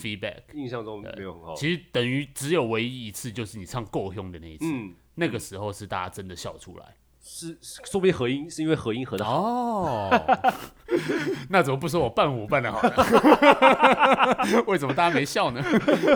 [0.00, 4.66] feedback 印象中没有很好，其实等于只有唯一一次，就是你唱够凶的那一次，
[5.16, 6.94] 那个时候是大家真的笑出来，
[7.34, 10.10] 是说不定合音是因为合音合的好哦，
[11.48, 14.62] 那怎么不说我伴舞伴的好呢？
[14.68, 15.62] 为什么大家没笑呢？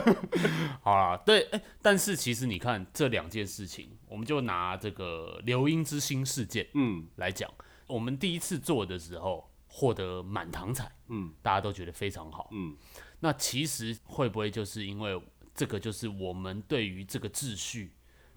[0.82, 7.50] 好啦，对，哎但是其实你看这两件事情，我们就拿这个流音之星事件，嗯，来讲，
[7.86, 12.76] 我们第一次做的时候获得满堂彩，嗯，大家都觉得非常好，嗯。
[13.20, 15.18] 那其实会不会就是因为
[15.54, 17.94] 这个，就是我们对于这个秩序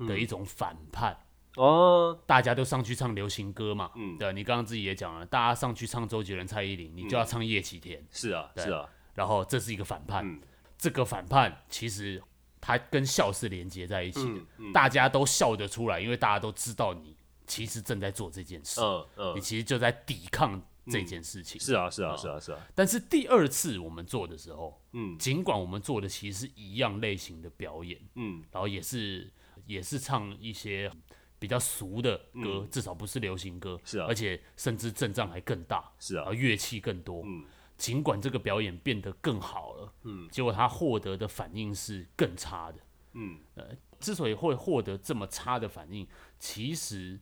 [0.08, 1.18] 的一种反叛
[1.64, 2.20] 哦？
[2.26, 10.40] 大家都上去唱流行歌嘛，嗯，对，你刚刚自己也讲了，大家上去唱周杰伦、蔡依林，你就要唱叶启田，是啊，是啊，然后这是一个反叛，
[10.78, 12.22] 这个反叛其实
[12.62, 14.42] 它跟笑是连接在一起的，
[14.74, 20.62] 大家都笑得出来，因为大家都知道你其实正在做这件事，嗯嗯，你其实就在抵抗。
[20.92, 21.62] 这件事情。
[21.62, 22.18] 是啊是啊。
[22.18, 29.32] 是啊是啊，但是第二次我们做的时候，嗯，尽管我们做的其实是一样类型的表演，嗯，然后也是
[29.68, 30.92] 也是唱一些
[31.40, 37.46] 比较俗的歌，至少不是流行歌，是啊，而且甚至阵仗还更大，是啊，乐器更多，嗯，
[37.78, 42.80] 尽管这个表演变得更好了，嗯，结果他获得的反应是更差的，
[43.14, 43.70] 嗯，呃，
[44.00, 47.20] 之所以会获得这么差的反应，其实。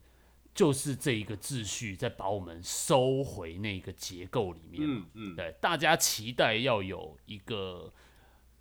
[0.57, 7.93] 就是这一个秩序在把我们收回那个结构里面，嗯嗯，对，大家期待要有一个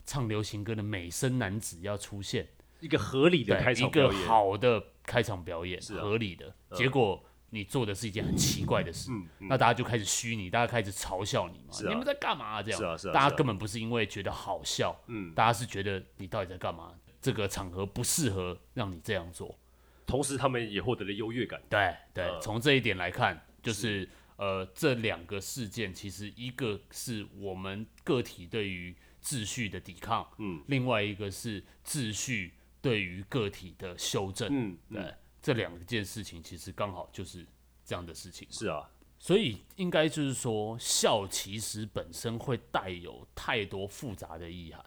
[0.04, 2.46] 唱流行歌的美声男子要出现，
[2.80, 6.54] 一个合理的开场表演，一个好的开场表演，是合理的。
[6.72, 9.10] 结果你做的是一件很奇怪的事，
[9.40, 12.62] 那大家就开始虚拟，大家开始嘲笑你嘛，你们在干嘛？
[12.62, 16.92] 这样，是啊是啊，大家根本不是因为觉得好笑，嗯，大家是觉得你到底在干嘛？
[17.20, 19.58] 这个场合不适合让你这样做。
[20.06, 21.60] 同时，他们也获得了优越感。
[21.68, 32.52] 对对，从这一点来看，就是，是呃，这两个事件其实一个是我们个体对于秩序的抵抗，嗯，另外一个是秩序
[32.86, 37.46] 对于个体的修正，嗯，对，嗯、这两件事情其实刚好就是
[37.84, 38.46] 这样的事情。
[38.50, 44.84] 是啊，所以应该就是说，笑其实本身会带有太多复杂的意涵，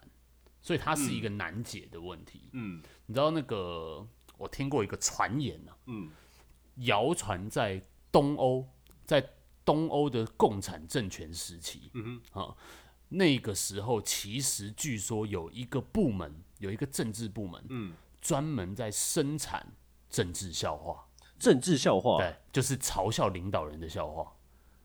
[0.62, 2.48] 所以它是一个难解的问题。
[2.52, 4.06] 嗯，你知道那个。
[4.40, 6.10] 我听过一个传言呢、啊，嗯，
[6.76, 7.78] 谣传在
[8.10, 8.66] 东欧，
[9.04, 9.22] 在
[9.66, 12.56] 东欧的共产政权时期，嗯哼，啊，
[13.10, 17.92] 那个时候其实据说有一个部门，有一个政治部门，嗯，
[18.22, 19.66] 专门在生产
[20.08, 21.04] 政治笑话，
[21.38, 24.32] 政治笑话，对，就是嘲笑领导人的笑话，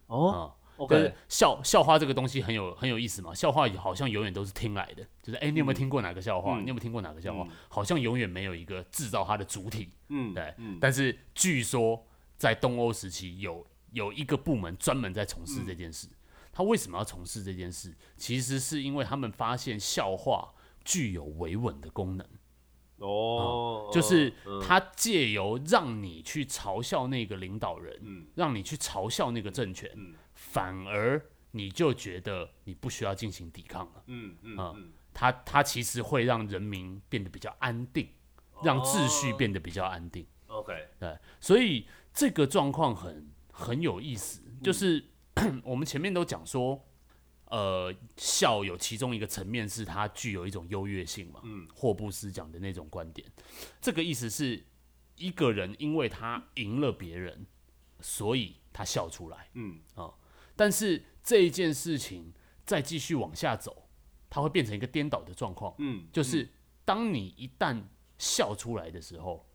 [0.08, 0.34] 哦。
[0.36, 6.60] 嗯 OK，笑笑话这个东西很有很有意思嘛，笑话好像永远都是听来的，就是哎、欸，你有没有听过哪个笑话？
[6.60, 7.46] 嗯、你有没有听过哪个笑话？
[7.46, 10.54] 嗯、好像永远没有一个制造它的主体，嗯，对。
[10.58, 12.06] 嗯、但是据说
[12.38, 16.16] 在东欧时期有有一个部门专门在从事这件事，嗯、
[16.52, 17.96] 他为什么要从事这件事？
[18.18, 20.54] 其实是因为他们发现笑话
[20.86, 22.26] 具有维稳的功能。
[23.00, 24.34] 哦、嗯，就是
[24.66, 29.92] 他借由让你去嘲笑那个领导人，嗯、让你去嘲笑那个政权。
[29.96, 38.10] 嗯反而你就觉得你不需要进行抵抗了，嗯嗯嗯，他他其实会让人民变得比较安定，
[38.62, 40.28] 让秩序变得比较安定。
[40.48, 45.06] OK，对，所以这个状况很很有意思，就是
[45.64, 46.86] 我们前面都讲说，
[47.50, 53.28] 呃，笑有其中一个层面是它具有一种优越性嘛，嗯，霍布斯讲的那种观点，
[53.80, 54.66] 这个意思是
[55.16, 57.46] 一个人因为他赢了别人，
[58.00, 60.12] 所以他笑出来，嗯啊。
[60.56, 62.34] 但是这一件事情
[62.66, 63.90] 再继续往下走，
[64.30, 65.76] 它会变成一个颠倒的状况。
[65.78, 66.50] 嗯，就是
[66.84, 67.84] 当你一旦
[68.18, 69.48] 笑出来的时候，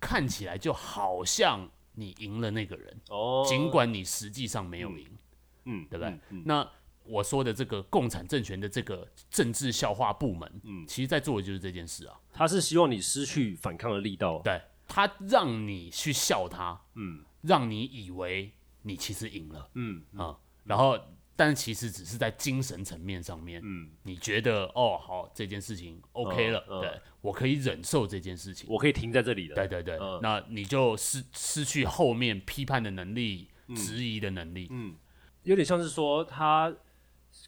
[0.00, 3.00] 看起来就好像你赢了那个人。
[3.08, 5.18] 哦，尽管你实际上没有赢。
[5.64, 6.18] 嗯，对不对？
[6.44, 6.70] 那
[7.04, 12.18] 我说的这个共产政权的这个政治笑话部门，嗯，其实在做的就是这件事啊。
[12.32, 14.40] 他是希望你失去反抗的力道。
[14.42, 14.60] 对。
[14.86, 18.52] 他让你去笑他，嗯，让你以为
[18.82, 20.98] 你其实赢了，嗯啊，然后。
[21.36, 34.94] 但其实只是在精神层面上面，嗯，你觉得哦好，这件事情 OK 了，嗯嗯、对我可以忍受这件事情，我可以停在这里的，对对对，嗯、那你就失失去后面批判的能力、嗯、质疑的能力，嗯，
[35.42, 36.72] 有点像是说他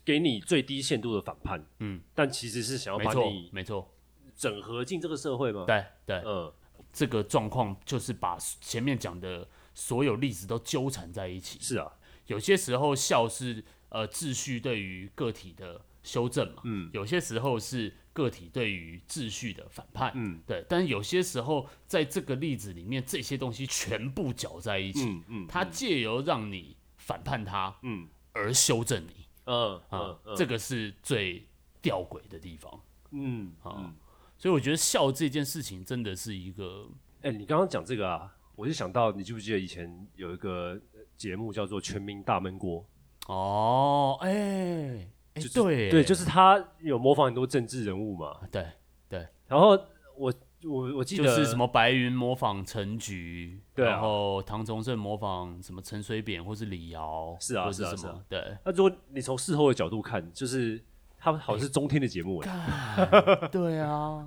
[0.04, 3.92] 给你最低限度的反叛，嗯，但其实是想要把你没错。
[4.36, 5.64] 整合进这个社会吗？
[5.66, 6.52] 对对，嗯，
[6.92, 11.92] 这个状况就是把前面讲的所有例子都纠缠在一起，是啊，
[12.26, 13.64] 有些时候笑是。
[13.88, 31.46] 呃，秩序对于个体的修正嘛，嗯，有些时候是个体对于秩序的反叛，嗯，对，但是有些时候在这个例子里面，这些东西全部搅在一起，嗯嗯，它借由让你反叛它，嗯，而修正你，嗯啊，这个是最
[31.80, 32.80] 吊诡的地方，
[33.12, 33.92] 嗯啊，
[34.36, 36.88] 所以我觉得笑这件事情真的是一个，
[37.22, 40.78] 哎，你刚刚讲这个啊，我就想到，你记不记得以前有一个
[41.16, 42.84] 节目叫做《全民大闷锅》？
[43.32, 45.08] 哦，哎、
[45.54, 48.66] 对，对，就是他有模仿很多政治人物嘛，对，
[49.08, 49.26] 对。
[49.48, 49.78] 然后
[50.16, 50.32] 我
[50.66, 57.96] 我我记得是什么白云模仿陈菊，对，然后唐崇盛模仿什么陈水扁或是李敖，是啊，是什么？
[57.96, 58.56] 是啊，对。
[58.64, 60.82] 那如果你从事后的角度看，就是
[61.18, 63.06] 他们好像是中天的节目，哎，
[63.52, 64.26] 对啊，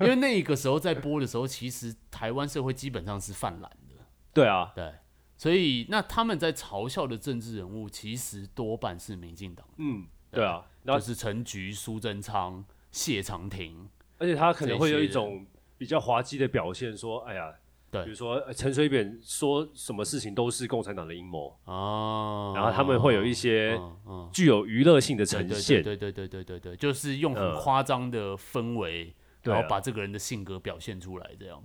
[0.00, 3.94] 因为那个时候在播的时候，其实台湾社会基本上是泛蓝的，
[4.32, 4.92] 对啊，对。
[5.34, 9.66] 所以，那他们在嘲笑的政治人物，其实多半是民进党。
[9.78, 15.44] 嗯，对啊，就是陈菊、苏贞昌、谢长廷，而且他可能会有一种
[15.82, 17.52] 比较滑稽的表现，说：“哎呀，
[17.90, 23.76] 对，比如说陈水扁说什么事情都是共产党的阴谋啊。”然后他们会有一些
[24.32, 29.12] 具有娱乐性的呈现，对对对对对对，就是用很夸张的氛围，
[29.42, 31.60] 然后把这个人的性格表现出来，这样。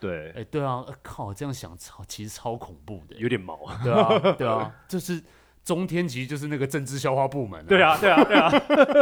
[0.00, 5.22] 对，哎，对啊，靠，这样想超其实超恐怖的，有点毛，对啊，对啊，就是
[5.68, 8.50] 中天其实就是那个政治消化部门，对啊，对啊，对啊，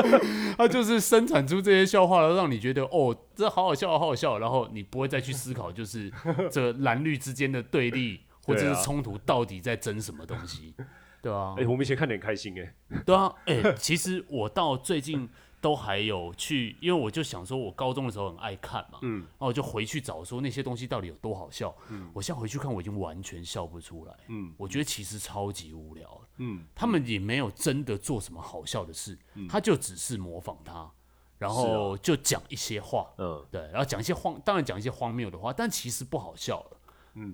[0.58, 6.10] 他就是生产出这些笑话，让你觉得哦，这好好笑，好好笑，然后你不会再去思考，就是
[6.50, 10.74] 这蓝绿之间的对立或者是冲突到底在争什么东西，
[11.22, 12.74] 对啊，哎，我们以前看得很开心，哎，
[13.06, 15.28] 对啊，哎，其实我到最近。
[15.60, 30.90] 都还有去，因为我就想说，我高中的时候很爱看嘛，嗯，然后我就回去找说那些东西到底有多好笑，嗯，我现在回去看，我已经完全笑不出来，嗯，我觉得其实超级无聊，嗯，他们也没有真的做什么好笑的事，嗯，他就只是模仿他，
[31.38, 36.80] 然后就讲一些话，嗯，对，然后讲一些荒，当然讲一些荒谬的话，但其实不好笑了，
[37.14, 37.32] 嗯，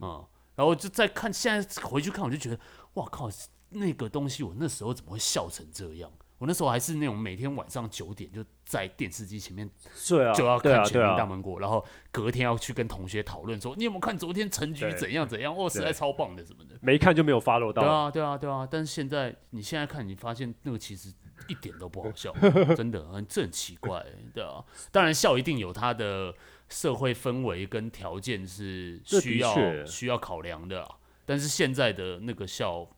[0.54, 2.58] 然后就再看，现在回去看，我就觉得，
[2.94, 3.28] 哇靠，
[3.70, 6.10] 那个东西我那时候怎么会笑成这样？
[6.42, 9.70] 我那时候还是那种每天晚上九点就在电视机前面，
[10.08, 15.54] 对啊，就要看《全民大闷锅》，然后隔天要去跟同学讨论说，你有没有看昨天陈局怎样怎样？
[15.56, 16.74] 哦，实在超棒的什么的。
[16.80, 17.82] 没看就没有 follow 到。
[17.82, 18.66] 对啊，对啊，对啊。
[18.68, 21.14] 但是现在你现在看，你发现那个其实
[21.46, 22.34] 一点都不好笑，
[22.74, 24.64] 真的很这很奇怪，对啊。
[24.90, 26.34] 当然笑一定有它的
[26.68, 30.84] 社会氛围跟条件是需要需要考量的，
[31.24, 32.88] 但是现在的那个笑。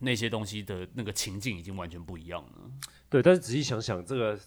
[0.00, 2.70] 那些东西的那个情境已经完全不一样了。
[3.08, 4.38] 对，但是仔细想想，这个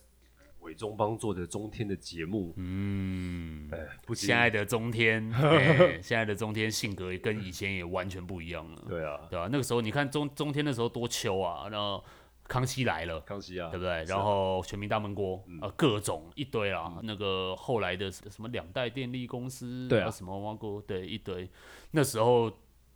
[0.60, 8.82] 伟忠帮做的中天的节目，嗯，哎，不，现在的中天， 哎，现在的中天性格也跟以前也完全不一样了。
[8.88, 12.02] 对啊，对啊，那个时候你看中中天的时候多秋啊，然后
[12.48, 14.04] 康熙来了，康熙啊，对不对？
[14.06, 21.50] 然后全民大闷锅，呃，各种一堆啊，那个后来的什么两代电力公司，对啊，什么挖锅，对，一堆，
[21.92, 22.50] 那时候。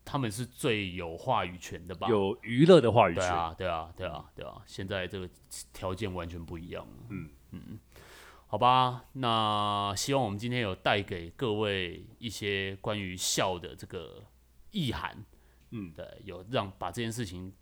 [0.09, 2.07] 他们是最有话语权的吧？
[2.07, 3.21] 有娱乐的话语权。
[3.21, 4.61] 对啊，对啊，对啊，对啊！
[4.65, 5.29] 现在这个
[5.73, 6.93] 条件完全不一样了。
[7.09, 7.79] 嗯嗯，
[8.47, 14.23] 好吧，那希望我们今天有带给各位一些关于笑的这个
[14.71, 15.25] 意涵。
[15.71, 17.53] 嗯，对，有让把这件事情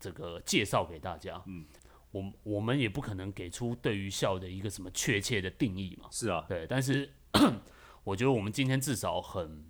[0.00, 1.40] 这个介绍给大家。
[1.46, 1.64] 嗯，
[2.10, 6.08] 我我们也不可能给出对于笑的一个什么确切的定义嘛。
[6.10, 7.14] 是啊，对，但是
[8.02, 9.64] 我觉得我们今天至少很。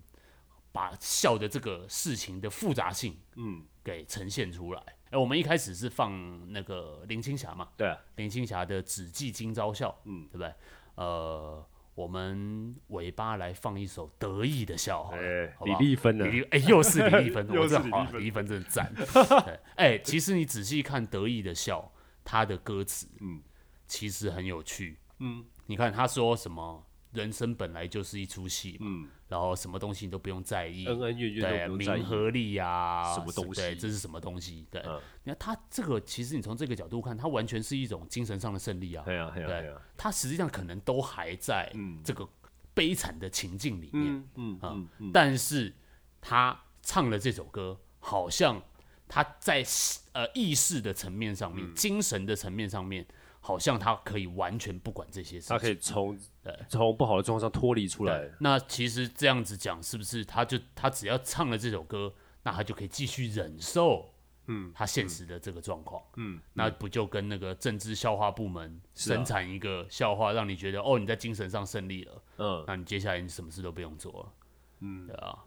[0.71, 4.81] 把笑的这个事情的复杂性，嗯，给呈现出来。
[4.81, 10.53] 哎、嗯，我们一开始是放那个林青霞嘛，对、啊，林青霞的《只记今朝笑》，嗯，对不对？
[10.95, 11.65] 呃，
[11.95, 17.89] 我们尾巴来放一首得意的笑，好，欸、好李丽芬的，哎，又是李丽芬， 又是李
[18.19, 18.93] 丽芬，真的赞。
[19.75, 21.91] 哎、欸，其实你仔细看《得意的笑》，
[22.23, 23.41] 他的歌词，嗯，
[23.87, 26.85] 其实很有趣，嗯，你看他说什么？
[27.11, 33.61] 人生本来就是一出戏嘛，嗯，然后什么东西你都不用在意，恩恩怨怨对，名和利呀，什么东西？
[33.61, 34.67] 对，这是什么东西？
[34.69, 34.81] 对，
[35.23, 41.71] 你看他这个，其实你从这个角度看，他完全是一种精神上的胜利啊，对啊，对啊，他实际上可能都还在
[42.03, 42.27] 这个
[42.73, 45.73] 悲惨的情境里面，嗯嗯嗯，但是
[46.21, 48.61] 他唱了这首歌，好像
[49.07, 49.65] 他在
[50.13, 53.05] 呃意识的层面上面、嗯、精神的层面上面，
[53.39, 56.19] 好像他可以完全不管这些事情，他可以从
[56.67, 58.29] 从不好的状况上脱离出来。
[58.39, 62.13] 那其实这样子讲，是不是他就他只要唱了这首歌，
[62.43, 64.13] 那他就可以继续忍受？
[64.51, 74.33] 嗯，他现实的这个状况，嗯，那不就跟那个政治笑话部门生产一个笑话，让你觉得、啊、哦，你在精神上胜利了，嗯，那你接下来你什么事都不用做了，
[74.79, 75.37] 嗯，对啊，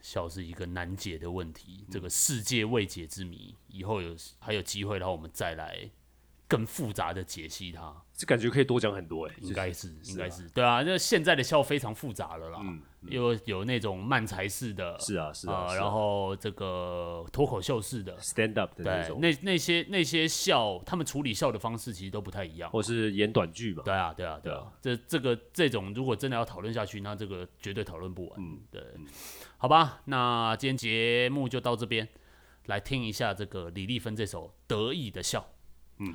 [0.00, 5.90] 笑是一个难解的问题，嗯、这个世界未解之谜，以后有还有机会，然后我们再来。
[6.48, 29.04] 更复杂的解析它，这感觉可以多讲很多哎、欸，应该是，应该是，是、啊，对啊，那现在的笑非常复杂了啦，嗯，嗯有有那种漫才式的，是啊，是啊，呃、是啊然后这个脱口秀式的，stand up 的那种，对，那那些那些笑，他们处理笑的方式其实都不太一样，或是演短剧嘛，对啊，对啊，对啊，对啊这这个这种如果真的要讨论下去，那这个绝对讨论不完，嗯，对，嗯、
[29.58, 32.08] 好吧，那今天节目就到这边，
[32.66, 35.44] 来听一下这个李丽芬这首得意的笑，
[35.98, 36.14] 嗯。